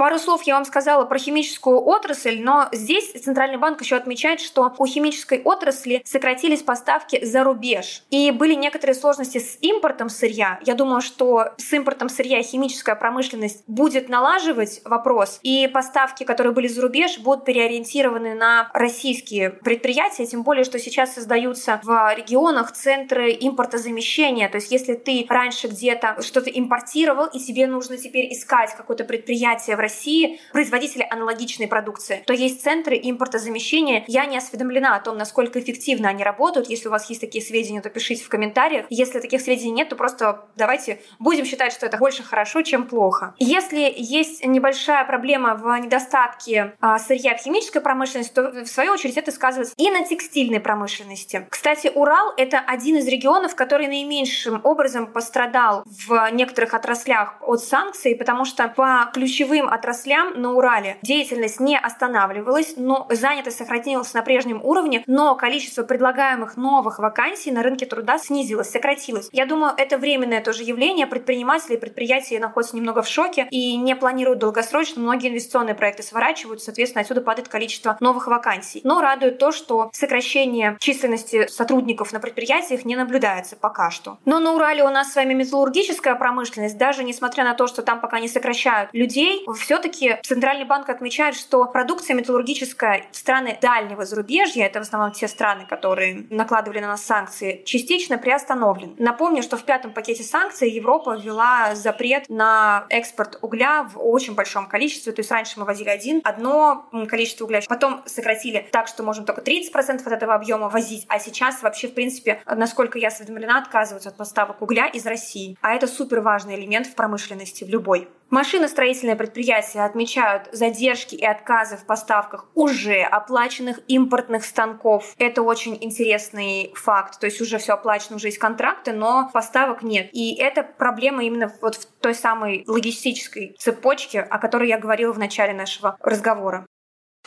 Пару 0.02 0.18
слов 0.18 0.42
я 0.42 0.54
вам 0.54 0.64
сказала 0.64 1.04
про 1.04 1.16
химическую 1.16 1.80
отрасль, 1.80 2.40
но 2.42 2.68
здесь 2.73 3.12
Центральный 3.12 3.56
банк 3.56 3.80
еще 3.80 3.94
отмечает, 3.94 4.40
что 4.40 4.75
у 4.78 4.85
химической 4.85 5.40
отрасли 5.40 6.02
сократились 6.04 6.61
поставки 6.61 7.25
за 7.25 7.44
рубеж. 7.44 8.02
И 8.11 8.32
были 8.32 8.54
некоторые 8.54 8.97
сложности 8.97 9.38
с 9.38 9.59
импортом 9.61 10.09
сырья. 10.09 10.59
Я 10.64 10.75
думаю, 10.75 11.02
что 11.02 11.50
с 11.56 11.73
импортом 11.73 12.09
сырья 12.09 12.42
химическая 12.42 12.97
промышленность 12.97 13.62
будет 13.68 14.09
налаживать 14.09 14.80
вопрос, 14.85 15.38
и 15.44 15.68
поставки, 15.73 16.25
которые 16.25 16.52
были 16.52 16.66
за 16.66 16.82
рубеж, 16.82 17.21
будут 17.21 17.44
переориентированы 17.44 18.35
на 18.35 18.73
российские 18.75 19.50
предприятия, 19.50 20.26
тем 20.26 20.42
более, 20.42 20.64
что 20.64 20.80
сейчас 20.80 21.14
создаются 21.14 21.80
в 21.85 22.12
регионах 22.16 22.73
центры 22.73 23.30
импортозамещения. 23.40 24.49
То 24.49 24.56
есть 24.56 24.73
если 24.73 24.94
ты 24.94 25.26
раньше 25.28 25.68
где-то 25.68 26.16
что-то 26.23 26.50
импортировал, 26.50 27.26
и 27.26 27.38
тебе 27.38 27.68
нужно 27.68 27.97
теперь 27.97 28.32
искать 28.32 28.75
какое-то 28.75 29.04
предприятие 29.04 29.76
в 29.76 29.78
России, 29.78 29.91
России 29.92 30.40
производители 30.52 31.06
аналогичной 31.08 31.68
продукции, 31.68 32.22
то 32.26 32.32
есть 32.32 32.62
центры 32.62 32.99
импортозамещения. 33.02 34.04
Я 34.06 34.25
не 34.25 34.38
осведомлена 34.38 34.96
о 34.96 35.00
том, 35.00 35.18
насколько 35.18 35.61
эффективно 35.61 36.08
они 36.08 36.25
работают. 36.25 36.70
Если 36.70 36.88
у 36.88 36.90
вас 36.90 37.08
есть 37.11 37.20
такие 37.20 37.44
сведения, 37.44 37.82
то 37.82 37.90
пишите 37.90 38.25
в 38.25 38.28
комментариях. 38.28 38.87
Если 38.88 39.20
таких 39.20 39.42
сведений 39.42 39.72
нет, 39.72 39.88
то 39.90 39.96
просто 39.96 40.46
давайте 40.56 41.00
будем 41.18 41.44
считать, 41.44 41.72
что 41.72 41.87
это 41.87 41.99
больше 41.99 42.22
хорошо, 42.22 42.62
чем 42.62 42.87
плохо. 42.87 43.34
Если 43.38 43.92
есть 43.94 44.44
небольшая 44.44 45.04
проблема 45.04 45.54
в 45.54 45.76
недостатке 45.78 46.75
а, 46.80 46.99
сырья 46.99 47.37
в 47.37 47.40
химической 47.40 47.80
промышленности, 47.80 48.32
то 48.32 48.50
в 48.50 48.66
свою 48.66 48.92
очередь 48.92 49.18
это 49.18 49.30
сказывается 49.30 49.75
и 49.76 49.90
на 49.90 50.04
текстильной 50.04 50.61
промышленности. 50.61 51.46
Кстати, 51.50 51.90
Урал— 51.94 52.32
это 52.37 52.58
один 52.58 52.96
из 52.96 53.06
регионов, 53.06 53.54
который 53.54 53.88
наименьшим 53.88 54.61
образом 54.64 55.06
пострадал 55.06 55.84
в 55.84 56.30
некоторых 56.32 56.72
отраслях 56.75 57.37
от 57.42 57.61
санкций, 57.61 58.14
потому 58.16 58.44
что 58.44 58.68
по 58.68 59.11
ключевым 59.12 59.68
отраслям 59.73 60.41
на 60.41 60.52
Урале 60.52 60.99
деятельность 61.02 61.61
не 61.61 61.79
останавливалась, 61.79 62.75
но 62.76 63.07
занятость 63.11 63.59
сохранилась 63.59 64.14
на 64.14 64.23
прежнем 64.23 64.61
уровне, 64.62 65.02
но 65.07 65.35
количество 65.35 65.83
предлагаемых 65.83 66.57
новых 66.57 66.99
вакансий 66.99 67.50
на 67.50 67.62
рынке 67.62 67.87
труда 67.87 68.19
снизилось, 68.19 68.71
сократилось. 68.71 69.29
Я 69.33 69.47
думаю, 69.47 69.73
это 69.76 69.99
временное 69.99 70.41
тоже 70.41 70.62
явление. 70.62 71.07
Предприниматели 71.07 71.75
и 71.75 71.79
предприятия 71.79 72.38
находятся 72.38 72.76
немного 72.76 73.02
в 73.02 73.09
шоке 73.09 73.47
и 73.50 73.76
не 73.76 73.97
планируют 73.97 74.38
долгосрочно. 74.38 75.02
Многие 75.02 75.31
инвестиционные 75.31 75.75
проекты 75.75 76.02
сворачивают, 76.02 76.62
соответственно, 76.62 77.02
отсюда 77.02 77.21
падает 77.21 77.49
количество 77.49 77.97
новых 78.00 78.26
вакансий. 78.26 78.81
Но 78.85 79.00
радует 79.00 79.38
то, 79.38 79.52
что 79.52 79.91
сокращение 79.93 80.76
численности 80.81 81.47
сотрудников 81.49 82.12
на 82.12 82.21
предприятиях 82.21 82.85
не 82.85 82.97
наблюдается 82.97 83.57
пока 83.57 83.91
что. 83.91 84.19
Но 84.25 84.38
на 84.38 84.52
Урале 84.52 84.85
у 84.85 84.91
нас 84.91 85.12
с 85.12 85.17
вами 85.17 85.35
металлургическая 85.35 86.14
промышленность, 86.14 86.76
даже 86.79 87.05
несмотря 87.05 87.45
на 87.45 87.55
то, 87.55 87.67
что 87.67 87.83
там 87.83 88.00
пока 88.00 88.21
не 88.21 88.29
сокращают 88.29 88.91
людей, 88.93 89.43
все-таки 89.62 90.19
Центральный 90.23 90.64
банк 90.64 90.88
отмечает, 90.88 91.35
что 91.35 91.64
продукция 91.66 92.14
металлургическая 92.14 93.07
в 93.11 93.16
страны 93.16 93.57
дальнего 93.61 94.04
зарубежья, 94.04 94.66
это 94.66 94.81
в 94.81 94.83
основном 94.83 95.12
те 95.12 95.28
страны, 95.28 95.66
которые 95.66 96.26
накладывали 96.31 96.81
на 96.81 96.88
нас 96.88 97.02
санкции, 97.02 97.62
частично 97.64 98.19
приостановлен. 98.19 98.95
Напомню, 98.99 99.42
что 99.42 99.57
в 99.57 99.64
пятом 99.64 99.92
пакете 99.92 100.23
санкций 100.23 100.71
Европа 100.71 101.16
ввела 101.16 101.75
запрет 101.75 102.28
на 102.28 102.87
экспорт 102.90 103.38
угля 103.40 103.85
в 103.85 103.99
очень 103.99 104.35
большом 104.35 104.66
количестве. 104.66 105.12
То 105.12 105.21
есть 105.21 105.31
раньше 105.31 105.59
мы 105.61 105.64
возили 105.64 105.88
один, 105.88 106.21
одно 106.25 106.88
количество 107.09 107.45
угля, 107.45 107.61
потом 107.69 108.02
сократили 108.07 108.66
так, 108.73 108.88
что 108.88 109.02
можем 109.02 109.25
только 109.25 109.40
30% 109.40 110.00
от 110.04 110.12
этого 110.12 110.35
объема 110.35 110.69
возить, 110.69 111.04
а 111.09 111.19
сейчас 111.19 111.62
вообще, 111.62 111.88
в 111.88 111.95
принципе, 111.95 112.42
насколько 112.47 112.99
я 112.99 113.09
осведомлена, 113.09 113.59
отказываются 113.59 114.09
от 114.09 114.16
поставок 114.16 114.61
угля 114.62 114.87
из 114.87 115.07
России. 115.07 115.57
А 115.61 115.75
это 115.75 115.87
супер 115.87 116.20
важный 116.20 116.57
элемент 116.57 116.87
в 116.87 116.94
промышленности, 116.94 117.64
в 117.64 117.68
любой. 117.68 118.09
Машиностроительные 118.33 119.14
предприятия 119.14 119.85
отмечают 119.85 120.49
задержки 120.53 121.14
и 121.14 121.23
отказы 121.23 121.77
в 121.77 121.85
поставках 121.85 122.49
уже 122.55 123.03
оплаченных 123.03 123.81
импортных 123.88 124.47
станков. 124.47 125.14
Это 125.18 125.42
очень 125.42 125.77
интересный 125.79 126.73
факт. 126.75 127.21
То 127.21 127.27
есть 127.27 127.42
уже 127.42 127.59
все 127.59 127.75
оплачено, 127.75 128.16
уже 128.16 128.29
есть 128.29 128.38
контракты, 128.38 128.95
но 128.95 129.29
поставок 129.35 129.83
нет. 129.83 130.09
И 130.12 130.35
это 130.37 130.62
проблема 130.62 131.23
именно 131.23 131.53
вот 131.61 131.75
в 131.75 131.85
той 132.01 132.14
самой 132.14 132.64
логистической 132.66 133.55
цепочке, 133.59 134.21
о 134.23 134.38
которой 134.38 134.71
я 134.71 134.79
говорила 134.79 135.12
в 135.12 135.18
начале 135.18 135.53
нашего 135.53 135.99
разговора. 136.01 136.64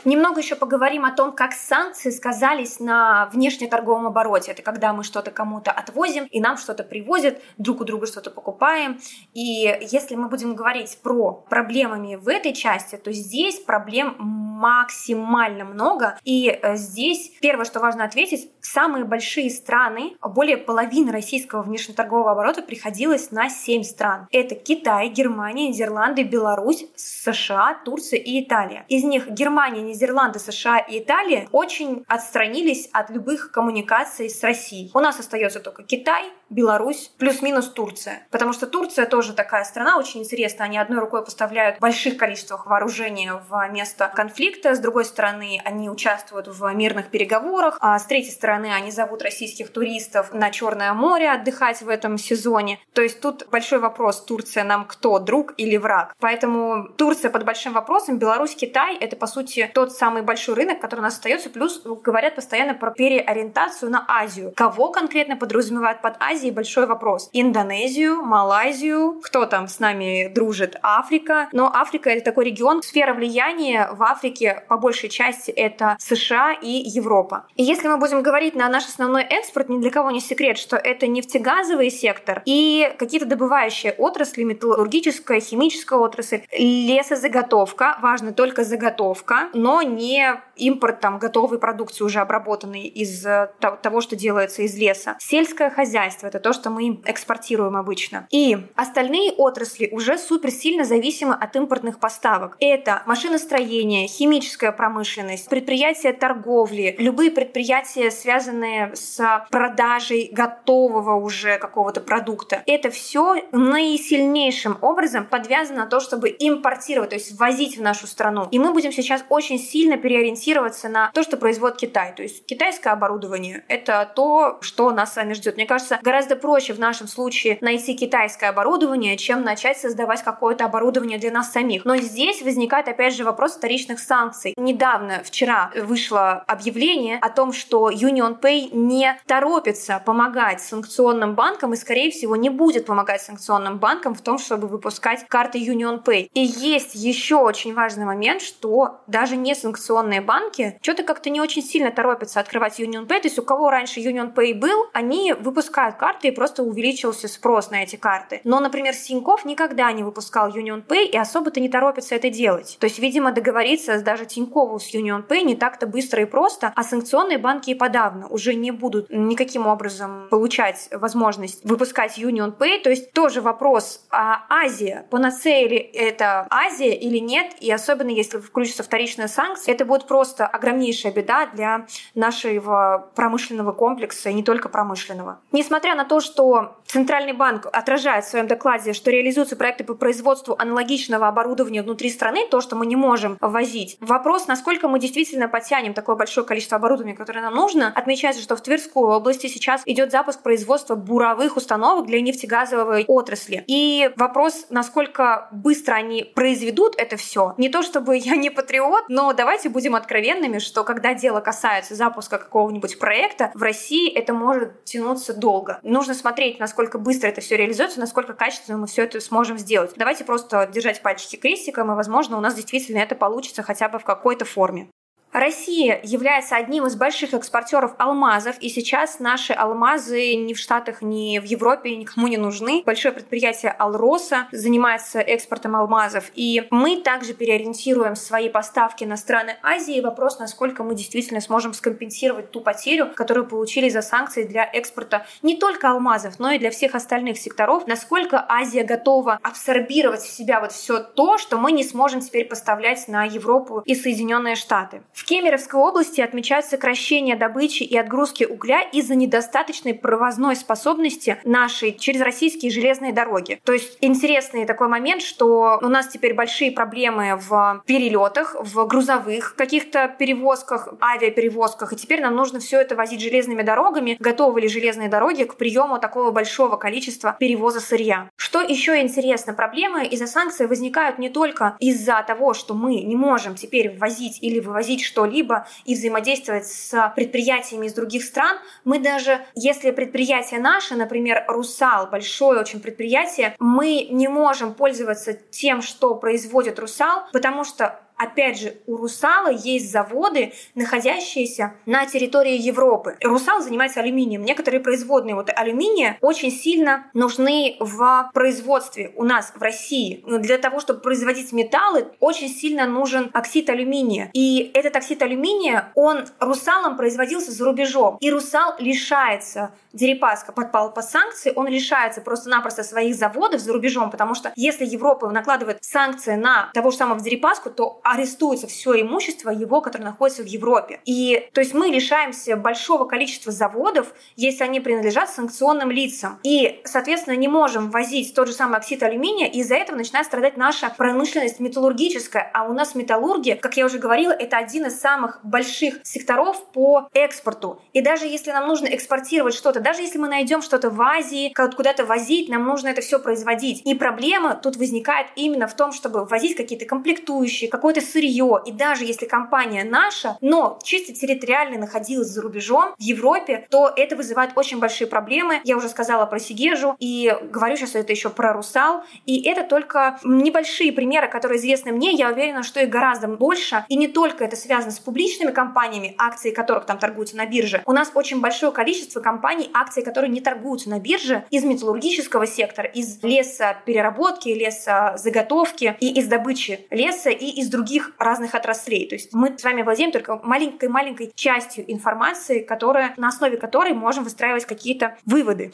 Немного 0.03 0.41
еще 0.41 0.55
поговорим 0.55 1.05
о 1.05 1.12
том, 1.12 1.31
как 1.31 1.53
санкции 1.53 2.10
сказались 2.10 2.79
на 2.79 3.27
внешнеторговом 3.34 4.08
обороте. 4.08 4.51
Это 4.51 4.62
когда 4.62 4.93
мы 4.93 5.03
что-то 5.03 5.31
кому-то 5.31 5.71
отвозим, 5.71 6.25
и 6.25 6.39
нам 6.39 6.58
что-то 6.58 6.84
привозят, 6.84 7.41
друг 7.58 7.81
у 7.81 7.86
друга 7.86 8.05
что-то 8.05 8.29
покупаем. 8.29 8.99
И 9.34 9.77
если 9.81 10.15
мы 10.15 10.27
будем 10.27 10.55
говорить 10.55 10.99
про 11.01 11.31
проблемами 11.31 12.15
в 12.15 12.27
этой 12.27 12.53
части, 12.53 12.97
то 12.97 13.12
здесь 13.12 13.60
проблем 13.60 14.15
максимально 14.19 15.65
много. 15.65 16.17
И 16.23 16.47
э, 16.49 16.75
здесь 16.75 17.31
первое, 17.41 17.65
что 17.65 17.79
важно 17.79 18.03
ответить, 18.03 18.49
самые 18.62 19.05
большие 19.05 19.49
страны, 19.49 20.15
более 20.21 20.58
половины 20.58 21.12
российского 21.12 21.62
внешнеторгового 21.62 22.31
оборота 22.31 22.62
приходилось 22.62 23.31
на 23.31 23.49
7 23.49 23.84
стран. 23.84 24.27
Это 24.31 24.55
Китай, 24.55 25.10
Германия, 25.10 25.69
Нидерланды, 25.69 26.23
Беларусь, 26.23 26.86
США, 26.95 27.79
Турция 27.86 28.19
и 28.19 28.43
Италия. 28.43 28.86
Из 28.88 29.03
них 29.03 29.29
Германия, 29.29 29.81
Нидерланды, 29.86 30.39
США 30.39 30.80
и 30.80 31.00
Италия 31.00 31.48
очень 31.52 32.04
отстранились 32.08 32.89
от 32.91 33.10
любых 33.10 33.52
коммуникаций 33.52 34.30
с 34.30 34.43
Россией. 34.43 34.91
У 34.93 35.00
нас 35.00 35.19
остается 35.19 35.60
только 35.60 35.84
Китай, 35.84 36.32
Беларусь, 36.56 37.12
плюс-минус 37.18 37.68
Турция. 37.70 38.26
Потому 38.32 38.54
что 38.54 38.65
Турция 38.65 39.06
тоже 39.06 39.34
такая 39.34 39.65
страна 39.65 39.98
очень 39.98 40.22
интересная. 40.22 40.68
Они 40.68 40.78
одной 40.78 41.00
рукой 41.00 41.24
поставляют 41.24 41.78
в 41.78 41.82
больших 41.82 42.15
количествах 42.15 42.65
вооружения 42.65 43.34
в 43.50 43.70
место 43.72 44.10
конфликта, 44.15 44.74
с 44.74 44.80
другой 44.80 45.04
стороны 45.04 45.62
они 45.65 45.89
участвуют 45.89 46.48
в 46.48 46.74
мирных 46.74 47.08
переговорах, 47.08 47.78
а 47.82 48.00
с 48.00 48.06
третьей 48.06 48.32
стороны 48.32 48.72
они 48.74 48.89
зовут 48.89 49.22
российских 49.22 49.72
туристов 49.72 50.34
на 50.34 50.50
Черное 50.50 50.94
море 50.94 51.30
отдыхать 51.30 51.82
в 51.82 51.89
этом 51.89 52.18
сезоне. 52.18 52.80
То 52.94 53.02
есть 53.02 53.20
тут 53.20 53.48
большой 53.52 53.80
вопрос, 53.80 54.24
Турция 54.24 54.63
нам 54.63 54.86
кто, 54.86 55.20
друг 55.20 55.54
или 55.58 55.76
враг? 55.76 56.15
Поэтому 56.20 56.88
Турция 56.98 57.30
под 57.30 57.44
большим 57.44 57.74
вопросом, 57.74 58.18
Беларусь, 58.18 58.56
Китай— 58.56 58.96
это, 59.00 59.18
по 59.18 59.28
сути, 59.28 59.70
тот 59.74 59.91
самый 59.91 60.22
большой 60.22 60.56
рынок, 60.56 60.80
который 60.80 61.02
у 61.02 61.04
нас 61.04 61.15
остается, 61.15 61.50
плюс 61.50 61.82
говорят 61.84 62.36
постоянно 62.36 62.74
про 62.74 62.91
переориентацию 62.91 63.91
на 63.91 64.06
Азию. 64.08 64.54
Кого 64.56 64.91
конкретно 64.91 65.36
подразумевают 65.36 66.02
под 66.02 66.15
Азией, 66.22 66.44
большой 66.51 66.88
вопрос. 66.88 67.29
Индонезию, 67.34 68.23
Малайзию, 68.23 69.21
кто 69.23 69.45
там 69.45 69.67
с 69.67 69.79
нами 69.79 70.31
дружит? 70.34 70.77
Африка. 70.81 71.49
Но 71.51 71.71
Африка— 71.73 72.10
это 72.12 72.25
такой 72.25 72.45
регион, 72.45 72.81
сфера 72.81 73.13
влияния 73.13 73.89
в 73.91 74.03
Африке 74.03 74.63
по 74.67 74.77
большей 74.77 75.10
части 75.10 75.51
это 75.51 75.95
США 75.99 76.53
и 76.53 76.69
Европа. 76.69 77.45
И 77.55 77.63
если 77.63 77.88
мы 77.88 77.97
будем 77.97 78.21
говорить 78.21 78.55
на 78.55 78.69
наш 78.69 78.86
основной 78.86 79.23
экспорт, 79.23 79.69
ни 79.69 79.79
для 79.79 79.91
кого 79.91 80.12
не 80.12 80.19
секрет, 80.19 80.58
что 80.58 80.77
это 80.77 81.08
нефтегазовый 81.08 81.89
сектор 81.89 82.41
и 82.45 82.93
какие-то 82.97 83.25
добывающие 83.25 83.93
отрасли, 83.93 84.43
металлургическая, 84.43 85.39
химическая 85.39 85.99
отрасль, 85.99 86.41
лесозаготовка, 86.58 87.97
важно 88.01 88.34
только 88.34 88.63
заготовка, 88.63 89.49
но 89.53 89.81
не 89.81 90.41
импорт 90.55 90.99
там 90.99 91.19
готовой 91.19 91.60
продукции, 91.60 92.03
уже 92.03 92.19
обработанной 92.19 92.84
из 92.84 93.25
э, 93.25 93.49
того, 93.81 94.01
что 94.01 94.15
делается 94.15 94.62
из 94.62 94.75
леса. 94.77 95.17
Сельское 95.19 95.69
хозяйство, 95.69 96.25
хозяйства. 96.26 96.36
Это 96.36 96.40
то, 96.40 96.54
что 96.54 96.70
мы 96.70 97.02
экспортируем 97.06 97.76
обычно. 97.76 98.28
И 98.32 98.58
остальные 98.76 99.32
отрасли 99.32 99.90
уже 99.92 100.18
супер 100.18 100.52
сильно 100.52 100.84
зависимы 100.84 101.36
от 101.36 101.56
импортных 101.56 102.00
поставок. 102.00 102.58
Это 102.60 103.04
машиностроение, 103.06 104.08
химическая 104.08 104.72
промышленность, 104.72 105.50
предприятия 105.50 106.14
торговли, 106.14 106.96
любые 107.00 107.32
предприятия, 107.32 108.12
связанные 108.12 108.92
с 108.96 109.46
продажей 109.52 110.30
готового 110.32 111.16
уже 111.16 111.58
какого-то 111.58 112.02
продукта. 112.02 112.64
Это 112.66 112.90
все 112.90 113.44
наисильнейшим 113.52 114.78
образом 114.82 115.26
подвязано 115.26 115.80
на 115.80 115.86
то, 115.86 116.00
чтобы 116.00 116.36
импортировать, 116.40 117.10
то 117.10 117.16
есть 117.16 117.40
ввозить 117.40 117.78
в 117.78 117.82
нашу 117.82 118.08
страну. 118.08 118.48
И 118.52 118.60
мы 118.60 118.72
будем 118.72 118.92
сейчас 118.92 119.24
очень 119.30 119.60
сильно 119.60 119.98
переориентироваться 119.98 120.90
на 120.90 121.12
то, 121.14 121.24
что 121.24 121.38
производит 121.38 121.78
Китай. 121.78 122.14
То 122.16 122.24
есть 122.24 122.46
китайское 122.46 122.94
оборудование— 122.94 123.64
это 123.68 124.10
то, 124.16 124.58
что 124.62 124.92
нас 124.92 125.14
с 125.14 125.16
вами 125.16 125.34
ждет. 125.34 125.56
Мне 125.56 125.66
кажется, 125.66 126.00
гораздо 126.02 126.14
проще 126.36 126.73
в 126.73 126.80
нашем 126.80 127.08
случае 127.08 127.58
найти 127.62 127.95
китайское 127.95 128.49
оборудование, 128.49 129.17
чем 129.17 129.43
начать 129.43 129.78
создавать 129.78 130.23
какое-то 130.23 130.65
оборудование 130.65 131.17
для 131.17 131.32
нас 131.32 131.51
самих. 131.51 131.86
Но 131.86 131.97
здесь 131.97 132.41
возникает 132.41 132.88
опять 132.88 133.13
же 133.15 133.23
вопрос 133.23 133.56
вторичных 133.56 133.99
санкций. 133.99 134.54
Недавно, 134.58 135.21
вчера, 135.23 135.71
вышло 135.75 136.43
объявление 136.47 137.17
о 137.17 137.30
том, 137.30 137.54
что 137.54 137.89
Union 137.89 138.39
Pay 138.39 138.69
не 138.75 139.19
торопится 139.25 140.01
помогать 140.06 140.62
санкционным 140.62 141.36
банкам 141.36 141.73
и, 141.73 141.75
скорее 141.75 142.12
всего, 142.12 142.36
не 142.36 142.49
будет 142.49 142.86
помогать 142.86 143.21
санкционным 143.21 143.80
банкам 143.80 144.15
в 144.15 144.21
том, 144.21 144.38
чтобы 144.38 144.67
выпускать 144.67 145.25
карты 145.28 145.60
Union 145.60 146.04
Pay. 146.04 146.30
И 146.34 146.41
есть 146.41 146.95
еще 146.95 147.36
очень 147.36 147.73
важный 147.73 148.06
момент, 148.06 148.41
что 148.41 149.01
даже 149.08 149.36
не 149.36 149.56
санкционные 149.56 150.21
банки 150.21 150.78
что-то 150.82 151.04
как-то 151.04 151.30
не 151.30 151.41
очень 151.41 151.63
сильно 151.63 151.91
торопятся 151.91 152.39
открывать 152.39 152.80
Union 152.80 153.06
Pay. 153.08 153.21
То 153.21 153.28
есть 153.28 153.39
у 153.39 153.43
кого 153.43 153.69
раньше 153.69 153.99
Union 153.99 154.34
Pay 154.34 154.54
был, 154.54 154.88
они 154.93 155.34
выпускают 155.34 155.95
карты 156.06 156.28
и 156.28 156.32
просто 156.32 156.62
увеличился 156.62 157.28
спрос 157.28 157.72
на 157.72 157.82
эти 157.82 157.96
карты. 157.96 158.39
Но, 158.44 158.60
например, 158.60 158.94
Тинькофф 158.96 159.44
никогда 159.44 159.91
не 159.91 160.04
выпускал 160.04 160.50
Union 160.50 160.86
Pay 160.86 161.06
и 161.06 161.18
особо-то 161.18 161.60
не 161.60 161.68
торопится 161.68 162.13
это 162.13 162.30
делать. 162.30 162.78
То 162.80 162.86
есть, 162.86 163.00
видимо, 163.00 163.32
договориться 163.32 164.00
даже 164.02 164.28
Тинькову 164.28 164.80
с 164.80 164.94
Union 164.94 165.26
Pay 165.28 165.41
не 165.41 165.56
так-то 165.56 165.88
быстро 165.88 166.22
и 166.22 166.26
просто, 166.26 166.72
а 166.76 166.84
санкционные 166.84 167.39
банки 167.39 167.72
и 167.72 167.74
подавно 167.74 168.28
уже 168.28 168.54
не 168.54 168.70
будут 168.70 169.08
никаким 169.10 169.65
образом 169.65 170.28
получать 170.30 170.89
возможность 170.91 171.65
выпускать 171.65 172.20
Union 172.20 172.56
Pay. 172.56 172.84
То 172.84 172.91
есть 172.91 173.12
тоже 173.12 173.41
вопрос, 173.41 174.06
а 174.12 174.46
Азия, 174.48 175.08
панацея 175.10 175.68
ли 175.68 175.78
это 175.78 176.46
Азия 176.52 176.94
или 176.94 177.18
нет, 177.18 177.56
и 177.60 177.72
особенно 177.72 178.12
если 178.12 178.38
включится 178.38 178.84
вторичная 178.84 179.28
санкция, 179.28 179.74
это 179.74 179.86
будет 179.86 180.06
просто 180.06 180.46
огромнейшая 180.46 181.12
беда 181.12 181.48
для 181.48 181.88
нашего 182.13 183.10
промышленного 183.15 183.72
комплекса, 183.72 184.30
и 184.30 184.34
не 184.34 184.44
только 184.44 184.70
промышленного. 184.70 185.39
Несмотря 185.52 185.94
на 185.95 186.05
то, 186.05 186.19
что 186.19 186.75
Центральный 186.86 187.34
банк 187.34 187.67
отражает 187.71 188.25
в 188.25 188.29
своем 188.29 188.47
докладе, 188.47 188.93
что 188.93 189.12
реализуются 189.12 189.55
проекты 189.55 189.84
по 189.84 189.95
производству 189.95 190.55
аналогичного 190.58 191.27
оборудования 191.27 191.81
внутри 191.81 192.10
страны, 192.10 192.47
то, 192.49 192.62
что 192.62 192.75
мы 192.75 192.86
не 192.86 192.95
можем 192.95 193.38
ввозить. 193.41 193.97
Вопрос, 193.99 194.47
насколько 194.47 194.88
мы 194.88 194.99
действительно 194.99 195.47
потянем 195.47 195.93
такое 195.93 196.15
большое 196.15 196.45
количество 196.45 196.77
оборудования, 196.77 197.15
которое 197.15 197.41
нам 197.41 197.55
нужно. 197.55 197.91
Отмечается, 197.95 198.41
что 198.41 198.55
в 198.55 198.62
Тверской 198.62 199.03
области 199.03 199.47
сейчас 199.47 199.81
идет 199.86 200.12
запуск 200.12 200.41
производства 200.41 200.95
буровых 200.95 201.58
установок 201.58 202.05
для 202.05 202.21
нефтегазовой 202.21 203.05
отрасли. 203.08 203.63
И 203.67 204.12
вопрос, 204.15 204.67
насколько 204.69 205.49
быстро 205.51 205.95
они 205.95 206.23
произведут 206.23 206.95
это 206.97 207.17
все. 207.17 207.55
Не 207.58 207.69
то 207.69 207.81
чтобы 207.81 208.17
я 208.17 208.36
не 208.36 208.49
патриот, 208.49 209.05
но 209.10 209.34
давайте 209.34 209.69
будем 209.69 209.95
откровенными, 209.95 210.60
что 210.60 210.84
когда 210.84 211.13
дело 211.13 211.39
касается 211.39 211.95
запуска 211.95 212.38
какого-нибудь 212.38 212.99
проекта, 212.99 213.51
в 213.53 213.63
России 213.63 214.12
это 214.12 214.34
может 214.34 214.84
тянуться 214.86 215.34
долго. 215.34 215.79
Нужно 215.88 216.15
смотреть, 216.15 216.60
насколько 216.60 216.98
быстро 216.98 217.28
это 217.28 217.41
все 217.41 217.58
реализуется, 217.58 218.00
насколько 218.00 218.34
качественно 218.34 218.80
мы 218.80 218.88
все 218.88 219.04
это 219.04 219.21
сможем 219.21 219.60
сделать. 219.60 219.91
Давайте 219.95 220.24
просто 220.26 220.65
держать 220.65 221.04
пальчики 221.04 221.36
крестиком, 221.36 221.91
и, 221.91 221.95
возможно, 221.95 222.38
у 222.38 222.41
нас 222.41 222.56
действительно 222.56 222.98
это 222.98 223.13
получится 223.13 223.62
хотя 223.62 223.88
бы 223.88 224.00
в 224.00 224.04
какой-то 224.04 224.45
форме. 224.45 224.89
Россия 225.36 226.00
является 226.02 226.56
одним 226.56 226.86
из 226.86 226.95
больших 226.95 227.34
экспортеров 227.34 227.93
алмазов, 227.98 228.56
и 228.62 228.69
сейчас 228.69 229.19
наши 229.19 229.52
алмазы 229.52 230.34
ни 230.36 230.54
в 230.54 230.58
Штатах, 230.58 231.02
ни 231.02 231.39
в 231.39 231.43
Европе 231.43 231.93
никому 231.93 232.30
не 232.30 232.38
нужны. 232.38 232.84
Большое 232.86 233.13
предприятие 233.13 233.74
Алроса 233.74 234.48
занимается 234.54 235.19
экспортом 235.19 235.76
алмазов, 235.76 236.32
и 236.36 236.65
мы 236.71 237.02
также 237.02 237.34
переориентируем 237.34 238.15
свои 238.15 238.48
поставки 238.48 239.04
на 239.04 239.17
страны 239.17 239.58
Азии. 239.62 240.00
Вопрос, 240.00 240.39
насколько 240.39 240.86
мы 240.86 240.95
действительно 240.95 241.41
сможем 241.41 241.74
скомпенсировать 241.74 242.52
ту 242.52 242.62
потерю, 242.62 243.12
которую 243.13 243.45
получили 243.45 243.89
за 243.89 244.02
санкции 244.02 244.43
для 244.43 244.63
экспорта 244.63 245.26
не 245.41 245.58
только 245.58 245.89
алмазов, 245.89 246.39
но 246.39 246.52
и 246.52 246.60
для 246.60 246.71
всех 246.71 246.95
остальных 246.95 247.38
секторов. 247.39 247.88
Насколько 247.88 248.45
Азия 248.48 248.86
готова 248.86 249.38
абсорбировать 249.43 250.21
в 250.21 250.34
себя 250.34 250.62
вот 250.62 250.71
все 250.71 251.00
то, 251.00 251.38
что 251.38 251.58
мы 251.58 251.74
не 251.74 251.84
сможем 251.84 252.21
теперь 252.21 252.45
поставлять 252.45 253.10
на 253.10 253.26
Европу 253.26 253.82
и 253.84 253.95
Соединенные 253.95 254.56
Штаты. 254.56 255.02
В 255.12 255.25
в 255.26 255.28
Кемеровской 255.28 255.80
области 255.80 256.22
отмечают 256.22 256.68
сокращение 256.68 257.36
добычи 257.36 257.82
и 257.82 257.98
отгрузки 257.98 258.44
угля 258.44 258.82
из-за 258.82 259.16
недостаточной 259.16 259.96
провозной 259.96 260.56
способности 260.56 261.40
нашей 261.44 261.94
через 261.94 262.22
российские 262.22 262.72
железные 262.72 263.12
дороги. 263.12 263.60
То 263.64 263.74
есть 263.74 263.98
интересный 264.02 264.68
такой 264.68 264.88
момент, 264.88 265.24
что 265.24 265.80
у 265.82 265.88
нас 265.88 266.10
теперь 266.10 266.36
большие 266.36 266.72
проблемы 266.72 267.40
в 267.42 267.82
перелетах, 267.88 268.56
в 268.60 268.86
грузовых 268.86 269.56
каких-то 269.56 270.16
перевозках, 270.20 270.90
авиаперевозках, 271.02 271.94
и 271.94 271.96
теперь 271.96 272.22
нам 272.22 272.36
нужно 272.36 272.60
все 272.60 272.80
это 272.80 272.96
возить 272.96 273.20
железными 273.20 273.64
дорогами. 273.64 274.18
Готовы 274.20 274.62
ли 274.62 274.68
железные 274.68 275.10
дороги 275.10 275.46
к 275.46 275.56
приему 275.56 275.98
такого 275.98 276.30
большого 276.30 276.76
количества 276.78 277.36
перевоза 277.40 277.80
сырья? 277.80 278.30
Что 278.36 278.62
еще 278.62 279.02
интересно, 279.02 279.56
проблемы 279.56 280.06
из-за 280.06 280.28
санкций 280.28 280.68
возникают 280.68 281.18
не 281.18 281.30
только 281.30 281.78
из-за 281.80 282.24
того, 282.28 282.54
что 282.54 282.76
мы 282.76 283.02
не 283.02 283.16
можем 283.16 283.56
теперь 283.56 283.90
ввозить 283.90 284.38
или 284.44 284.60
вывозить 284.60 285.02
что-либо 285.15 285.65
и 285.86 285.95
взаимодействовать 285.95 286.67
с 286.67 287.13
предприятиями 287.15 287.86
из 287.86 287.93
других 287.93 288.23
стран, 288.25 288.58
мы 288.84 288.99
даже, 288.99 289.39
если 289.56 289.91
предприятие 289.91 290.60
наше, 290.60 290.95
например, 290.95 291.45
Русал, 291.47 292.08
большое 292.08 292.60
очень 292.60 292.82
предприятие, 292.82 293.56
мы 293.60 294.08
не 294.12 294.28
можем 294.28 294.73
пользоваться 294.73 295.34
тем, 295.34 295.82
что 295.82 296.15
производит 296.15 296.80
Русал, 296.80 297.23
потому 297.32 297.63
что 297.63 298.01
Опять 298.17 298.60
же, 298.60 298.78
у 298.88 298.97
Русала 298.97 299.49
есть 299.49 299.91
заводы, 299.91 300.54
находящиеся 300.73 301.73
на 301.86 302.06
территории 302.06 302.58
Европы. 302.58 303.17
Русал 303.21 303.62
занимается 303.62 303.99
алюминием. 303.99 304.43
Некоторые 304.43 304.82
производные 304.82 305.36
вот 305.36 305.49
алюминия 305.54 306.17
очень 306.21 306.51
сильно 306.51 307.08
нужны 307.13 307.75
в 307.80 308.32
производстве 308.34 309.12
у 309.15 309.23
нас 309.23 309.51
в 309.56 309.62
России. 309.62 310.23
Для 310.25 310.58
того, 310.58 310.80
чтобы 310.80 311.01
производить 311.01 311.51
металлы, 311.51 312.08
очень 312.19 312.49
сильно 312.49 312.88
нужен 312.88 313.30
оксид 313.34 313.69
алюминия. 313.69 314.30
И 314.34 314.71
этот 314.73 314.95
оксид 314.95 315.21
алюминия, 315.21 315.91
он 315.95 316.25
Русалом 316.39 316.97
производился 316.97 317.51
за 317.51 317.65
рубежом. 317.65 318.17
И 318.21 318.32
Русал 318.32 318.75
лишается 318.80 319.71
Дерипаска 319.95 320.51
подпал 320.51 320.93
по 320.93 321.01
санкции, 321.01 321.54
он 321.56 321.67
лишается 321.67 322.19
просто-напросто 322.19 322.84
своих 322.84 323.15
заводов 323.15 323.62
за 323.62 323.71
рубежом, 323.71 324.12
потому 324.12 324.36
что 324.36 324.51
если 324.58 324.86
Европа 324.86 325.30
накладывает 325.30 325.78
санкции 325.82 326.36
на 326.36 326.69
того 326.73 326.91
же 326.91 326.97
самого 326.97 327.21
Дерипаску, 327.21 327.69
то 327.69 328.01
арестуется 328.06 328.68
все 328.68 329.02
имущество 329.02 329.50
его, 329.50 329.82
которое 329.82 330.04
находится 330.04 330.44
в 330.44 330.46
Европе. 330.46 331.00
И 331.06 331.50
то 331.54 331.62
есть 331.62 331.74
мы 331.74 331.88
лишаемся 331.88 332.56
большого 332.56 333.06
количества 333.06 333.52
заводов, 333.52 334.13
если 334.36 334.63
они 334.63 334.80
принадлежат 334.80 335.30
санкционным 335.30 335.89
лицам. 335.89 336.39
И, 336.44 336.82
соответственно, 336.86 337.36
не 337.36 337.48
можем 337.48 337.89
возить 337.89 338.36
тот 338.36 338.48
же 338.48 338.54
самый 338.54 338.78
оксид 338.78 339.02
алюминия, 339.02 339.48
и 339.48 339.60
из-за 339.60 339.76
этого 339.76 339.98
начинает 339.98 340.28
страдать 340.28 340.58
наша 340.58 340.94
промышленность 340.96 341.60
металлургическая. 341.60 342.52
А 342.54 342.65
у 342.65 342.74
нас 342.74 342.96
металлургия, 342.96 343.56
как 343.56 343.78
я 343.78 343.86
уже 343.86 343.98
говорила, 343.98 344.32
это 344.32 344.58
один 344.58 344.86
из 344.86 345.00
самых 345.00 345.39
больших 345.44 345.96
секторов 346.04 346.63
по 346.74 347.10
экспорту. 347.13 347.82
И 347.94 348.02
даже 348.02 348.26
если 348.28 348.52
нам 348.52 348.68
нужно 348.68 348.88
экспортировать 348.88 349.56
что-то 349.56 349.80
даже 349.80 350.02
если 350.02 350.20
мы 350.20 350.28
найдем 350.28 350.62
что-то 350.62 350.89
в 350.89 351.02
Азии, 351.02 351.54
куда-то 351.54 352.06
возить, 352.06 352.50
нам 352.50 352.65
нужно 352.65 352.89
это 352.89 353.02
все 353.02 353.20
производить. 353.20 353.82
И 353.86 353.96
проблема 353.96 354.56
тут 354.56 354.76
возникает 354.78 355.28
именно 355.36 355.68
в 355.68 355.76
том, 355.76 355.91
чтобы 355.91 356.26
возить 356.26 356.56
какие-то 356.56 356.86
комплектующие, 356.86 357.70
какое-то 357.95 358.01
сырье. 358.01 358.62
И 358.65 358.71
даже 358.71 359.05
если 359.05 359.25
компания 359.25 359.84
наша, 359.84 360.38
но 360.41 360.79
чисто 360.84 361.13
территориально 361.13 361.79
находилась 361.79 362.27
за 362.27 362.41
рубежом, 362.41 362.95
в 362.97 363.01
Европе, 363.01 363.67
то 363.69 363.91
это 363.95 364.15
вызывает 364.15 364.51
очень 364.55 364.79
большие 364.79 365.08
проблемы. 365.08 365.62
Я 365.63 365.77
уже 365.77 365.89
сказала 365.89 366.25
про 366.25 366.39
Сигежу 366.39 366.95
и 366.99 367.36
говорю 367.51 367.75
сейчас 367.75 367.95
это 367.95 368.12
еще 368.12 368.29
про 368.29 368.53
Русал. 368.53 369.03
И 369.25 369.47
это 369.47 369.63
только 369.63 370.19
небольшие 370.23 370.91
примеры, 370.91 371.27
которые 371.27 371.60
известны 371.60 371.91
мне. 371.91 372.12
Я 372.12 372.29
уверена, 372.31 372.63
что 372.63 372.79
их 372.81 372.89
гораздо 372.89 373.27
больше. 373.27 373.86
И 373.88 373.95
не 373.95 374.08
только 374.08 374.43
это 374.43 374.55
связано 374.55 374.91
с 374.91 374.99
публичными 374.99 375.51
компаниями, 375.51 376.15
акции 376.17 376.51
которых 376.51 376.86
там 376.86 376.97
торгуются 376.97 377.38
на 377.38 377.45
бирже. 377.45 377.81
У 377.86 377.91
нас 377.91 378.12
очень 378.13 378.41
большое 378.41 378.71
количество 378.71 379.21
компаний, 379.21 379.69
акции, 379.73 380.01
которые 380.01 380.31
не 380.31 380.41
торгуются 380.41 380.89
на 380.89 380.99
бирже, 380.99 381.45
из 381.51 381.63
металлургического 381.63 382.47
сектора, 382.47 382.88
из 382.88 383.21
лесопереработки, 383.23 384.49
лесозаготовки 384.49 385.95
и 385.99 386.19
из 386.19 386.27
добычи 386.27 386.86
леса 386.89 387.29
и 387.29 387.45
из 387.62 387.69
других 387.69 387.85
других 387.86 388.12
разных 388.17 388.56
отраслей. 388.56 389.08
То 389.08 389.15
есть 389.15 389.34
мы 389.34 389.58
с 389.58 389.63
вами 389.63 389.84
владеем 389.84 390.12
только 390.12 390.39
маленькой-маленькой 390.43 391.32
частью 391.36 391.91
информации, 391.91 392.63
которая, 392.63 393.13
на 393.17 393.30
основе 393.30 393.58
которой 393.58 393.93
можем 393.93 394.24
выстраивать 394.24 394.65
какие-то 394.65 395.17
выводы. 395.26 395.71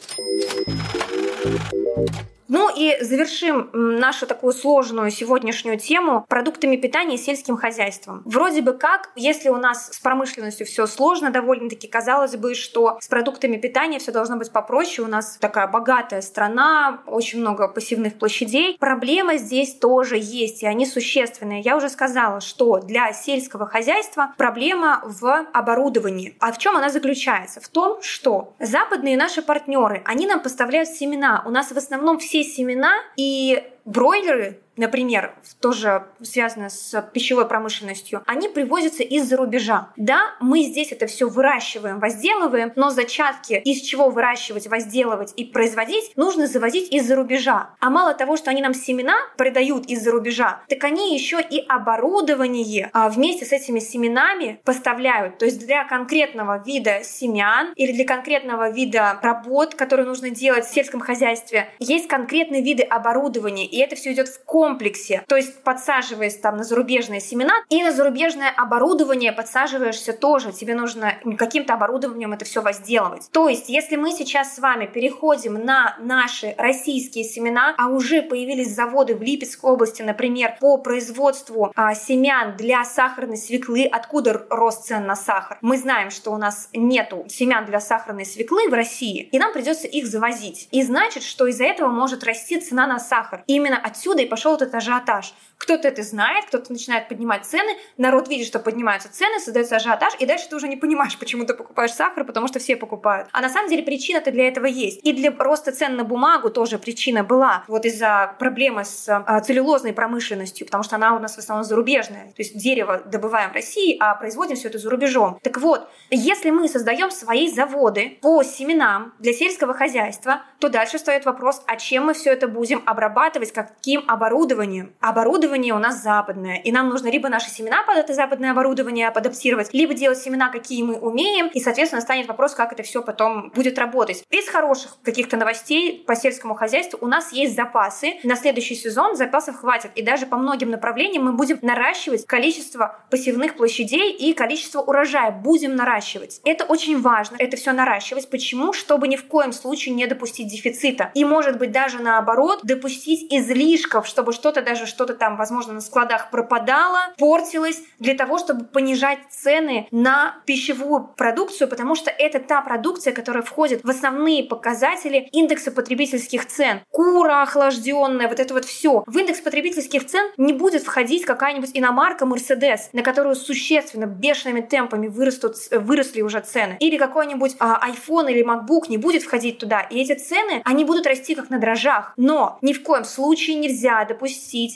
Ну 2.52 2.68
и 2.76 3.02
завершим 3.02 3.70
нашу 3.72 4.26
такую 4.26 4.52
сложную 4.52 5.10
сегодняшнюю 5.10 5.78
тему 5.78 6.26
продуктами 6.28 6.76
питания 6.76 7.14
и 7.14 7.18
сельским 7.18 7.56
хозяйством. 7.56 8.20
Вроде 8.26 8.60
бы 8.60 8.74
как, 8.74 9.08
если 9.16 9.48
у 9.48 9.56
нас 9.56 9.88
с 9.90 10.00
промышленностью 10.00 10.66
все 10.66 10.86
сложно 10.86 11.30
довольно-таки, 11.30 11.88
казалось 11.88 12.36
бы, 12.36 12.54
что 12.54 12.98
с 13.00 13.08
продуктами 13.08 13.56
питания 13.56 13.98
все 14.00 14.12
должно 14.12 14.36
быть 14.36 14.52
попроще. 14.52 15.08
У 15.08 15.10
нас 15.10 15.38
такая 15.40 15.66
богатая 15.66 16.20
страна, 16.20 17.00
очень 17.06 17.40
много 17.40 17.68
пассивных 17.68 18.18
площадей. 18.18 18.76
Проблема 18.78 19.38
здесь 19.38 19.74
тоже 19.76 20.18
есть, 20.18 20.62
и 20.62 20.66
они 20.66 20.84
существенные. 20.84 21.62
Я 21.62 21.74
уже 21.78 21.88
сказала, 21.88 22.42
что 22.42 22.80
для 22.80 23.14
сельского 23.14 23.66
хозяйства 23.66 24.34
проблема 24.36 25.00
в 25.06 25.46
оборудовании. 25.54 26.36
А 26.38 26.52
в 26.52 26.58
чем 26.58 26.76
она 26.76 26.90
заключается? 26.90 27.62
В 27.62 27.68
том, 27.68 28.02
что 28.02 28.52
западные 28.60 29.16
наши 29.16 29.40
партнеры, 29.40 30.02
они 30.04 30.26
нам 30.26 30.40
поставляют 30.40 30.90
семена. 30.90 31.42
У 31.46 31.50
нас 31.50 31.72
в 31.72 31.78
основном 31.78 32.18
все 32.18 32.41
семена 32.44 32.92
и 33.16 33.62
бройлеры 33.84 34.60
например, 34.76 35.34
тоже 35.60 36.06
связано 36.22 36.70
с 36.70 37.00
пищевой 37.12 37.46
промышленностью, 37.46 38.22
они 38.26 38.48
привозятся 38.48 39.02
из-за 39.02 39.36
рубежа. 39.36 39.90
Да, 39.96 40.34
мы 40.40 40.62
здесь 40.62 40.92
это 40.92 41.06
все 41.06 41.28
выращиваем, 41.28 42.00
возделываем, 42.00 42.72
но 42.76 42.90
зачатки, 42.90 43.54
из 43.64 43.82
чего 43.82 44.08
выращивать, 44.08 44.66
возделывать 44.66 45.32
и 45.36 45.44
производить, 45.44 46.12
нужно 46.16 46.46
завозить 46.46 46.92
из-за 46.92 47.16
рубежа. 47.16 47.70
А 47.80 47.90
мало 47.90 48.14
того, 48.14 48.36
что 48.36 48.50
они 48.50 48.62
нам 48.62 48.74
семена 48.74 49.16
продают 49.36 49.86
из-за 49.86 50.10
рубежа, 50.10 50.62
так 50.68 50.82
они 50.84 51.14
еще 51.14 51.40
и 51.40 51.64
оборудование 51.68 52.90
а, 52.92 53.08
вместе 53.08 53.44
с 53.44 53.52
этими 53.52 53.78
семенами 53.78 54.60
поставляют. 54.64 55.38
То 55.38 55.44
есть 55.44 55.64
для 55.64 55.84
конкретного 55.84 56.62
вида 56.64 57.02
семян 57.04 57.72
или 57.76 57.92
для 57.92 58.06
конкретного 58.06 58.70
вида 58.70 59.18
работ, 59.22 59.74
которые 59.74 60.06
нужно 60.06 60.30
делать 60.30 60.64
в 60.64 60.72
сельском 60.72 61.00
хозяйстве, 61.00 61.68
есть 61.78 62.08
конкретные 62.08 62.62
виды 62.62 62.82
оборудования, 62.82 63.66
и 63.66 63.78
это 63.78 63.96
все 63.96 64.12
идет 64.12 64.28
в 64.28 64.42
комплексе 64.44 64.61
комплексе, 64.62 65.24
то 65.26 65.34
есть 65.34 65.64
подсаживаясь 65.64 66.36
там 66.36 66.56
на 66.56 66.62
зарубежные 66.62 67.18
семена 67.18 67.52
и 67.68 67.82
на 67.82 67.90
зарубежное 67.90 68.48
оборудование 68.48 69.32
подсаживаешься 69.32 70.12
тоже. 70.12 70.52
Тебе 70.52 70.76
нужно 70.76 71.14
каким-то 71.36 71.74
оборудованием 71.74 72.32
это 72.32 72.44
все 72.44 72.62
возделывать. 72.62 73.28
То 73.32 73.48
есть, 73.48 73.68
если 73.68 73.96
мы 73.96 74.12
сейчас 74.12 74.54
с 74.54 74.60
вами 74.60 74.86
переходим 74.86 75.54
на 75.54 75.96
наши 75.98 76.54
российские 76.58 77.24
семена, 77.24 77.74
а 77.76 77.88
уже 77.88 78.22
появились 78.22 78.72
заводы 78.72 79.16
в 79.16 79.22
Липецкой 79.22 79.72
области, 79.72 80.02
например, 80.02 80.56
по 80.60 80.76
производству 80.76 81.72
а, 81.74 81.96
семян 81.96 82.56
для 82.56 82.84
сахарной 82.84 83.38
свеклы, 83.38 83.84
откуда 83.90 84.46
рост 84.48 84.86
цен 84.86 85.06
на 85.06 85.16
сахар? 85.16 85.58
Мы 85.60 85.76
знаем, 85.76 86.12
что 86.12 86.30
у 86.30 86.36
нас 86.36 86.68
нету 86.72 87.24
семян 87.28 87.64
для 87.64 87.80
сахарной 87.80 88.26
свеклы 88.26 88.68
в 88.68 88.74
России, 88.74 89.28
и 89.32 89.40
нам 89.40 89.52
придется 89.52 89.88
их 89.88 90.06
завозить. 90.06 90.68
И 90.70 90.84
значит, 90.84 91.24
что 91.24 91.48
из-за 91.48 91.64
этого 91.64 91.88
может 91.88 92.22
расти 92.22 92.60
цена 92.60 92.86
на 92.86 93.00
сахар. 93.00 93.42
Именно 93.48 93.76
отсюда 93.76 94.22
и 94.22 94.26
пошел 94.26 94.51
вот 94.52 94.62
этот 94.62 94.74
ажиотаж. 94.74 95.34
Кто-то 95.62 95.86
это 95.86 96.02
знает, 96.02 96.46
кто-то 96.46 96.72
начинает 96.72 97.08
поднимать 97.08 97.44
цены, 97.44 97.76
народ 97.96 98.28
видит, 98.28 98.48
что 98.48 98.58
поднимаются 98.58 99.12
цены, 99.12 99.38
создается 99.38 99.76
ажиотаж, 99.76 100.14
и 100.18 100.26
дальше 100.26 100.48
ты 100.48 100.56
уже 100.56 100.66
не 100.66 100.76
понимаешь, 100.76 101.16
почему 101.16 101.44
ты 101.44 101.54
покупаешь 101.54 101.92
сахар, 101.92 102.24
потому 102.24 102.48
что 102.48 102.58
все 102.58 102.76
покупают. 102.76 103.28
А 103.32 103.40
на 103.40 103.48
самом 103.48 103.70
деле 103.70 103.84
причина-то 103.84 104.32
для 104.32 104.48
этого 104.48 104.66
есть. 104.66 105.00
И 105.04 105.12
для 105.12 105.30
роста 105.30 105.70
цен 105.70 105.94
на 105.96 106.02
бумагу 106.02 106.50
тоже 106.50 106.78
причина 106.78 107.22
была. 107.22 107.62
Вот 107.68 107.84
из-за 107.84 108.34
проблемы 108.40 108.84
с 108.84 109.08
а, 109.08 109.40
целлюлозной 109.40 109.92
промышленностью, 109.92 110.66
потому 110.66 110.82
что 110.82 110.96
она 110.96 111.14
у 111.14 111.20
нас 111.20 111.36
в 111.36 111.38
основном 111.38 111.64
зарубежная. 111.64 112.26
То 112.28 112.42
есть 112.42 112.58
дерево 112.58 113.02
добываем 113.04 113.50
в 113.50 113.54
России, 113.54 113.96
а 114.00 114.16
производим 114.16 114.56
все 114.56 114.68
это 114.68 114.78
за 114.78 114.90
рубежом. 114.90 115.38
Так 115.42 115.58
вот, 115.58 115.88
если 116.10 116.50
мы 116.50 116.68
создаем 116.68 117.12
свои 117.12 117.48
заводы 117.48 118.18
по 118.20 118.42
семенам 118.42 119.14
для 119.20 119.32
сельского 119.32 119.74
хозяйства, 119.74 120.42
то 120.58 120.68
дальше 120.68 120.98
встает 120.98 121.24
вопрос, 121.24 121.62
а 121.66 121.76
чем 121.76 122.06
мы 122.06 122.14
все 122.14 122.32
это 122.32 122.48
будем 122.48 122.82
обрабатывать, 122.84 123.52
каким 123.52 124.04
оборудованием? 124.08 124.41
Оборудование 124.42 124.88
оборудование 125.00 125.72
у 125.72 125.78
нас 125.78 126.02
западное, 126.02 126.56
и 126.56 126.72
нам 126.72 126.88
нужно 126.88 127.08
либо 127.08 127.28
наши 127.28 127.48
семена 127.48 127.84
под 127.84 127.96
это 127.96 128.12
западное 128.12 128.50
оборудование 128.50 129.06
адаптировать, 129.06 129.72
либо 129.72 129.94
делать 129.94 130.18
семена, 130.18 130.48
какие 130.48 130.82
мы 130.82 130.98
умеем, 130.98 131.46
и, 131.46 131.60
соответственно, 131.60 132.02
станет 132.02 132.26
вопрос, 132.26 132.54
как 132.54 132.72
это 132.72 132.82
все 132.82 133.02
потом 133.02 133.50
будет 133.54 133.78
работать. 133.78 134.24
Из 134.30 134.48
хороших 134.48 134.98
каких-то 135.04 135.36
новостей 135.36 136.02
по 136.06 136.16
сельскому 136.16 136.56
хозяйству 136.56 136.98
у 137.00 137.06
нас 137.06 137.32
есть 137.32 137.54
запасы. 137.54 138.14
На 138.24 138.34
следующий 138.34 138.74
сезон 138.74 139.14
запасов 139.14 139.60
хватит, 139.60 139.92
и 139.94 140.02
даже 140.02 140.26
по 140.26 140.36
многим 140.36 140.70
направлениям 140.70 141.24
мы 141.24 141.32
будем 141.34 141.60
наращивать 141.62 142.26
количество 142.26 142.98
посевных 143.10 143.56
площадей 143.56 144.12
и 144.12 144.32
количество 144.32 144.80
урожая. 144.80 145.30
Будем 145.30 145.76
наращивать. 145.76 146.40
Это 146.44 146.64
очень 146.64 147.00
важно, 147.00 147.36
это 147.38 147.56
все 147.56 147.72
наращивать. 147.72 148.28
Почему? 148.28 148.72
Чтобы 148.72 149.06
ни 149.06 149.14
в 149.14 149.24
коем 149.28 149.52
случае 149.52 149.94
не 149.94 150.06
допустить 150.06 150.48
дефицита. 150.48 151.12
И, 151.14 151.24
может 151.24 151.58
быть, 151.58 151.70
даже 151.70 152.00
наоборот, 152.00 152.60
допустить 152.64 153.32
излишков, 153.32 154.06
чтобы 154.08 154.31
что-то 154.32 154.62
даже 154.62 154.86
что-то 154.86 155.14
там 155.14 155.36
возможно, 155.36 155.74
на 155.74 155.80
складах 155.80 156.30
пропадала, 156.30 157.14
портилась 157.18 157.82
для 157.98 158.14
того, 158.14 158.38
чтобы 158.38 158.64
понижать 158.64 159.18
цены 159.30 159.86
на 159.90 160.36
пищевую 160.46 161.08
продукцию, 161.16 161.68
потому 161.68 161.94
что 161.94 162.10
это 162.10 162.40
та 162.40 162.62
продукция, 162.62 163.12
которая 163.12 163.42
входит 163.42 163.84
в 163.84 163.90
основные 163.90 164.44
показатели 164.44 165.28
индекса 165.32 165.70
потребительских 165.70 166.46
цен. 166.46 166.80
Кура 166.90 167.42
охлажденная, 167.42 168.28
вот 168.28 168.40
это 168.40 168.54
вот 168.54 168.64
все. 168.64 169.04
В 169.06 169.18
индекс 169.18 169.40
потребительских 169.40 170.06
цен 170.06 170.30
не 170.36 170.52
будет 170.52 170.82
входить 170.82 171.24
какая-нибудь 171.24 171.70
иномарка 171.74 172.24
Mercedes, 172.24 172.80
на 172.92 173.02
которую 173.02 173.36
существенно 173.36 174.06
бешеными 174.06 174.60
темпами 174.60 175.08
вырастут, 175.08 175.56
выросли 175.70 176.22
уже 176.22 176.40
цены. 176.40 176.76
Или 176.80 176.96
какой-нибудь 176.96 177.56
а, 177.58 177.88
iPhone 177.88 178.30
или 178.30 178.44
MacBook 178.44 178.88
не 178.88 178.98
будет 178.98 179.22
входить 179.22 179.58
туда. 179.58 179.82
И 179.82 180.00
эти 180.00 180.14
цены, 180.14 180.62
они 180.64 180.84
будут 180.84 181.06
расти 181.06 181.34
как 181.34 181.50
на 181.50 181.58
дрожжах. 181.58 182.14
Но 182.16 182.58
ни 182.62 182.72
в 182.72 182.82
коем 182.82 183.04
случае 183.04 183.56
нельзя 183.56 184.04
допустить 184.04 184.21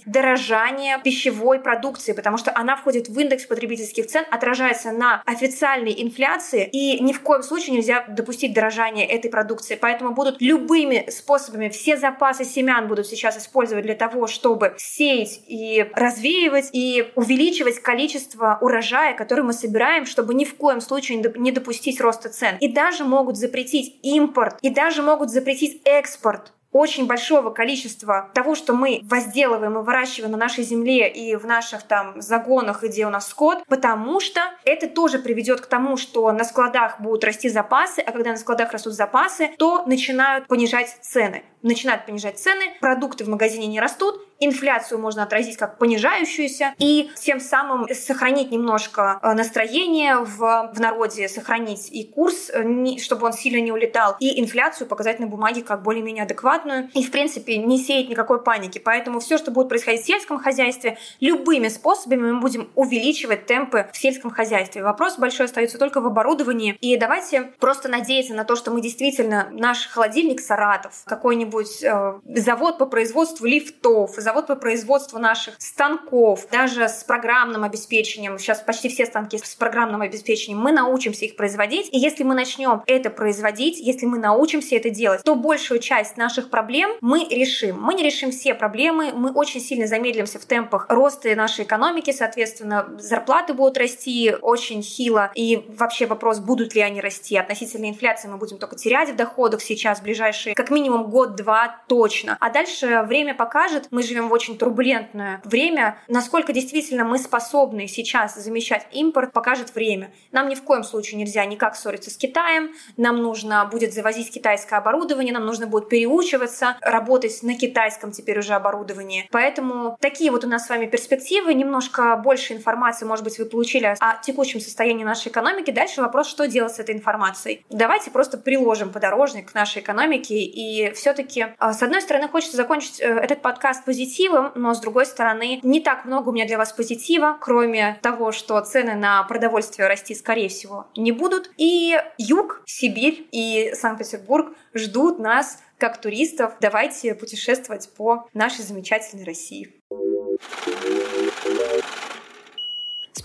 дорожание 0.07 0.27
дорожание 0.37 1.01
пищевой 1.03 1.61
продукции, 1.61 2.13
потому 2.13 2.37
что 2.37 2.53
она 2.55 2.77
входит 2.77 3.09
в 3.09 3.19
индекс 3.19 3.47
потребительских 3.47 4.07
цен, 4.07 4.25
отражается 4.31 4.93
на 4.93 5.23
официальной 5.25 5.95
инфляции, 6.03 6.69
и 6.73 7.03
ни 7.03 7.13
в 7.13 7.21
коем 7.21 7.43
случае 7.43 7.77
нельзя 7.77 8.05
допустить 8.09 8.53
дорожание 8.53 9.07
этой 9.07 9.31
продукции. 9.31 9.79
Поэтому 9.81 10.13
будут 10.13 10.41
любыми 10.41 11.09
способами, 11.11 11.69
все 11.69 11.97
запасы 11.97 12.45
семян 12.45 12.89
будут 12.89 13.07
сейчас 13.07 13.39
использовать 13.39 13.85
для 13.85 13.95
того, 13.95 14.27
чтобы 14.27 14.75
сеять 14.79 15.41
и 15.47 15.87
развеивать, 15.95 16.71
и 16.73 17.13
увеличивать 17.15 17.81
количество 17.81 18.59
урожая, 18.61 19.15
который 19.15 19.45
мы 19.45 19.53
собираем, 19.53 20.07
чтобы 20.07 20.35
ни 20.35 20.45
в 20.45 20.57
коем 20.57 20.81
случае 20.81 21.23
не 21.37 21.53
допустить 21.53 22.01
роста 22.01 22.29
цен. 22.29 22.57
И 22.61 22.69
даже 22.69 23.05
могут 23.05 23.37
запретить 23.37 23.99
импорт, 24.03 24.59
и 24.63 24.71
даже 24.71 25.03
могут 25.03 25.31
запретить 25.31 25.81
экспорт 25.85 26.53
очень 26.77 27.07
большого 27.07 27.51
количества 27.51 28.31
того, 28.35 28.55
что 28.55 28.75
мы 28.75 29.01
возделываем 29.05 29.79
и 29.79 29.83
выращиваем 29.83 30.33
на 30.33 30.39
нашей 30.39 30.65
земле 30.65 31.11
и 31.11 31.35
в 31.37 31.47
наших 31.47 31.83
там 31.83 32.21
загонах, 32.21 32.83
где 32.83 33.07
у 33.07 33.11
нас 33.11 33.29
скот, 33.29 33.65
потому 33.67 34.21
что 34.21 34.41
это 34.65 34.89
тоже 34.89 35.19
приведет 35.19 35.61
к 35.61 35.67
тому, 35.67 35.97
что 35.97 36.31
на 36.33 36.45
складах 36.45 37.01
будут 37.01 37.25
расти 37.25 37.49
запасы, 37.49 38.01
а 38.01 38.13
когда 38.13 38.31
на 38.31 38.37
складах 38.37 38.73
растут 38.73 38.93
запасы, 38.93 39.51
то 39.59 39.85
начинают 39.87 40.47
понижать 40.47 40.97
цены. 41.01 41.45
Начинают 41.63 42.07
понижать 42.07 42.39
цены, 42.39 42.75
продукты 42.81 43.25
в 43.25 43.29
магазине 43.29 43.67
не 43.67 43.81
растут, 43.81 44.26
инфляцию 44.41 45.01
можно 45.01 45.23
отразить 45.23 45.57
как 45.57 45.79
понижающуюся 45.79 46.75
и 46.79 47.11
тем 47.21 47.41
самым 47.41 47.87
сохранить 47.95 48.51
немножко 48.51 49.19
э, 49.23 49.33
настроение 49.33 50.19
в, 50.19 50.71
в 50.75 50.81
народе, 50.81 51.29
сохранить 51.29 51.89
и 51.91 52.05
курс, 52.05 52.51
э, 52.51 52.99
чтобы 52.99 53.27
он 53.27 53.33
сильно 53.33 53.61
не 53.61 53.73
улетал, 53.73 54.17
и 54.21 54.41
инфляцию 54.41 54.87
показать 54.87 55.19
на 55.21 55.27
бумаге 55.27 55.63
как 55.63 55.83
более-менее 55.83 56.25
адекватную 56.25 56.91
и, 56.95 57.03
в 57.05 57.11
принципе, 57.11 57.57
не 57.59 57.79
сеять 57.79 58.09
никакой 58.09 58.43
паники. 58.43 58.79
Поэтому 58.79 59.21
все, 59.21 59.39
что 59.39 59.51
будет 59.51 59.69
происходить 59.69 60.03
в 60.03 60.07
сельском 60.07 60.39
хозяйстве, 60.39 60.99
любыми 61.21 61.69
способами 61.69 62.33
мы 62.33 62.41
будем 62.41 62.71
увеличивать 62.75 63.47
темпы 63.47 63.89
в 63.93 63.97
сельском 63.97 64.31
хозяйстве. 64.31 64.83
Вопрос 64.83 65.19
большой 65.19 65.47
остается 65.47 65.79
только 65.79 66.01
в 66.01 66.07
оборудовании. 66.07 66.77
И 66.81 66.97
давайте 66.97 67.53
просто 67.59 67.89
надеяться 67.89 68.35
на 68.35 68.45
то, 68.45 68.57
что 68.57 68.71
мы 68.71 68.81
действительно 68.81 69.49
наш 69.53 69.87
холодильник 69.89 70.41
Саратов, 70.41 71.03
какой-нибудь 71.07 71.83
э, 71.83 72.21
завод 72.35 72.79
по 72.79 72.87
производству 72.87 73.47
лифтов, 73.47 74.19
завод 74.27 74.49
по 74.49 74.57
производству 74.57 75.21
наших 75.21 75.55
станков, 75.61 76.49
даже 76.51 76.89
с 76.89 77.05
программным 77.05 77.63
обеспечением, 77.63 78.39
сейчас 78.39 78.61
почти 78.61 78.89
все 78.89 79.07
станки 79.07 79.39
с 79.39 79.55
программным 79.55 80.03
обеспечением, 80.03 80.61
мы 80.61 80.73
научимся 80.73 81.27
их 81.27 81.37
производить, 81.37 81.89
и 81.93 81.99
если 81.99 82.25
мы 82.25 82.35
начнем 82.35 82.83
это 82.87 83.11
производить, 83.11 83.79
если 83.79 84.05
мы 84.07 84.19
научимся 84.19 84.75
это 84.75 84.91
делать, 84.91 85.23
то 85.23 85.37
большую 85.37 85.79
часть 85.79 86.17
наших 86.17 86.51
проблем 86.51 86.91
мы 87.01 87.25
решим. 87.31 87.81
Мы 87.81 87.95
не 87.95 88.03
решим 88.03 88.33
все 88.33 88.55
проблемы, 88.55 89.13
мы 89.13 89.31
очень 89.31 89.61
сильно 89.61 89.87
замедлимся 89.87 90.41
в 90.41 90.45
темпах 90.45 90.87
роста 90.89 91.33
нашей 91.37 91.65
экономики, 91.65 92.11
соответственно, 92.11 92.97
зарплаты 92.99 93.55
будут 93.55 93.79
расти 93.79 94.35
очень 94.43 94.83
хило, 94.83 95.31
и 95.37 95.65
вообще 95.69 96.07
вопрос, 96.07 96.41
будут 96.41 96.75
ли 96.75 96.81
они 96.81 97.01
расти. 97.01 97.37
Относительно 97.37 97.89
инфляции 97.89 98.27
мы 98.27 98.39
будем 98.39 98.59
только 98.59 98.75
терять 98.75 99.11
в 99.11 99.15
доходах 99.15 99.63
сейчас, 99.63 100.01
в 100.01 100.03
ближайшие 100.03 100.57
как 100.57 100.71
минимум 100.71 101.11
год-два 101.11 101.85
точно. 101.87 102.37
А 102.41 102.51
дальше 102.51 103.05
время 103.07 103.37
покажет. 103.37 103.87
Мы 103.93 104.03
живем 104.03 104.16
живем 104.17 104.29
в 104.29 104.33
очень 104.33 104.57
турбулентное 104.57 105.43
время. 105.45 105.99
Насколько 106.09 106.53
действительно 106.53 107.05
мы 107.05 107.19
способны 107.19 107.87
сейчас 107.87 108.35
замещать 108.35 108.87
импорт, 108.93 109.33
покажет 109.33 109.75
время. 109.75 110.11
Нам 110.33 110.49
ни 110.49 110.55
в 110.55 110.63
коем 110.63 110.85
случае 110.85 111.19
нельзя 111.21 111.45
никак 111.45 111.77
ссориться 111.77 112.11
с 112.11 112.17
Китаем, 112.17 112.71
нам 112.97 113.19
нужно 113.19 113.67
будет 113.67 113.93
завозить 113.93 114.33
китайское 114.33 114.79
оборудование, 114.79 115.35
нам 115.35 115.45
нужно 115.45 115.67
будет 115.67 115.91
переучиваться, 115.91 116.79
работать 116.81 117.43
на 117.43 117.57
китайском 117.59 118.11
теперь 118.11 118.39
уже 118.39 118.55
оборудовании. 118.55 119.29
Поэтому 119.31 119.99
такие 120.01 120.31
вот 120.31 120.45
у 120.45 120.49
нас 120.49 120.67
с 120.67 120.71
вами 120.71 120.87
перспективы, 120.87 121.53
немножко 121.53 122.17
больше 122.17 122.55
информации, 122.55 123.05
может 123.05 123.25
быть, 123.25 123.39
вы 123.39 123.45
получили 123.45 123.95
о 123.99 124.17
текущем 124.23 124.61
состоянии 124.61 125.05
нашей 125.05 125.29
экономики. 125.29 125.71
Дальше 125.71 126.01
вопрос, 126.01 126.29
что 126.29 126.49
делать 126.49 126.75
с 126.75 126.79
этой 126.79 126.95
информацией. 126.95 127.65
Давайте 127.69 128.11
просто 128.11 128.39
приложим 128.39 128.91
подорожник 128.91 129.51
к 129.53 129.55
нашей 129.55 129.83
экономике 129.83 130.37
и 130.37 130.91
все-таки, 130.95 131.47
а, 131.59 131.75
с 131.75 131.83
одной 131.83 132.01
стороны, 132.01 132.29
хочется 132.29 132.57
закончить 132.57 133.01
э, 133.01 133.05
этот 133.05 133.43
подкаст 133.43 133.85
позитивом, 134.07 134.53
но 134.55 134.75
с 134.75 134.81
другой 134.81 135.07
стороны, 135.07 135.61
не 135.63 135.81
так 135.81 136.05
много 136.05 136.29
у 136.29 136.33
меня 136.33 136.47
для 136.47 136.59
вас 136.59 136.73
позитива, 136.73 137.37
кроме 137.41 137.99
того, 138.03 138.33
что 138.33 138.61
цены 138.61 138.95
на 138.95 139.23
продовольствие 139.25 139.89
расти, 139.89 140.15
скорее 140.15 140.49
всего, 140.49 140.87
не 140.97 141.13
будут. 141.13 141.51
И 141.57 141.97
юг, 142.19 142.63
Сибирь 142.67 143.27
и 143.33 143.73
Санкт-Петербург 143.75 144.55
ждут 144.75 145.19
нас 145.19 145.59
как 145.79 146.01
туристов. 146.01 146.53
Давайте 146.61 147.15
путешествовать 147.15 147.91
по 147.97 148.29
нашей 148.33 148.63
замечательной 148.65 149.25
России. 149.25 149.73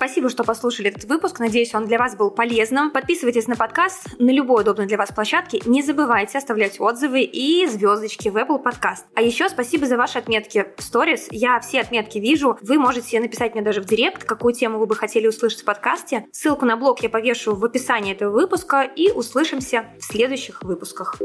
Спасибо, 0.02 0.30
что 0.30 0.44
послушали 0.44 0.90
этот 0.90 1.04
выпуск. 1.04 1.38
Надеюсь, 1.38 1.76
он 1.76 1.86
для 1.86 2.00
вас 2.00 2.16
был 2.16 2.32
полезным. 2.32 2.90
Подписывайтесь 2.90 3.46
на 3.46 3.56
подкаст 3.56 4.08
на 4.18 4.32
любой 4.32 4.64
удобной 4.64 4.88
для 4.88 4.98
вас 4.98 5.12
площадке. 5.12 5.62
Не 5.68 5.84
забывайте 5.84 6.40
оставлять 6.40 6.80
отзывы 6.80 7.22
и 7.22 7.68
звездочки 7.68 8.30
в 8.30 8.36
Apple 8.36 8.64
Podcast. 8.64 9.04
А 9.14 9.22
еще 9.22 9.48
спасибо 9.48 9.86
за 9.86 9.98
ваши 9.98 10.18
отметки 10.18 10.66
в 10.76 10.82
сторис. 10.82 11.28
Я 11.30 11.60
все 11.60 11.82
отметки 11.82 12.18
вижу. 12.18 12.58
Вы 12.64 12.80
можете 12.80 13.20
написать 13.20 13.54
мне 13.54 13.62
даже 13.62 13.80
в 13.80 13.86
директ, 13.86 14.24
какую 14.24 14.56
тему 14.56 14.80
вы 14.80 14.88
бы 14.88 14.96
хотели 14.96 15.28
услышать 15.28 15.62
в 15.62 15.66
подкасте. 15.66 16.26
Ссылку 16.32 16.66
на 16.66 16.78
блог 16.78 17.04
я 17.04 17.10
повешу 17.12 17.54
в 17.54 17.64
описании 17.64 18.14
этого 18.14 18.32
выпуска 18.32 18.82
и 18.82 19.12
услышимся 19.12 19.86
в 20.00 20.04
следующих 20.04 20.64
выпусках. 20.64 21.20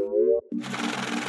thank 0.51 1.15
you 1.15 1.26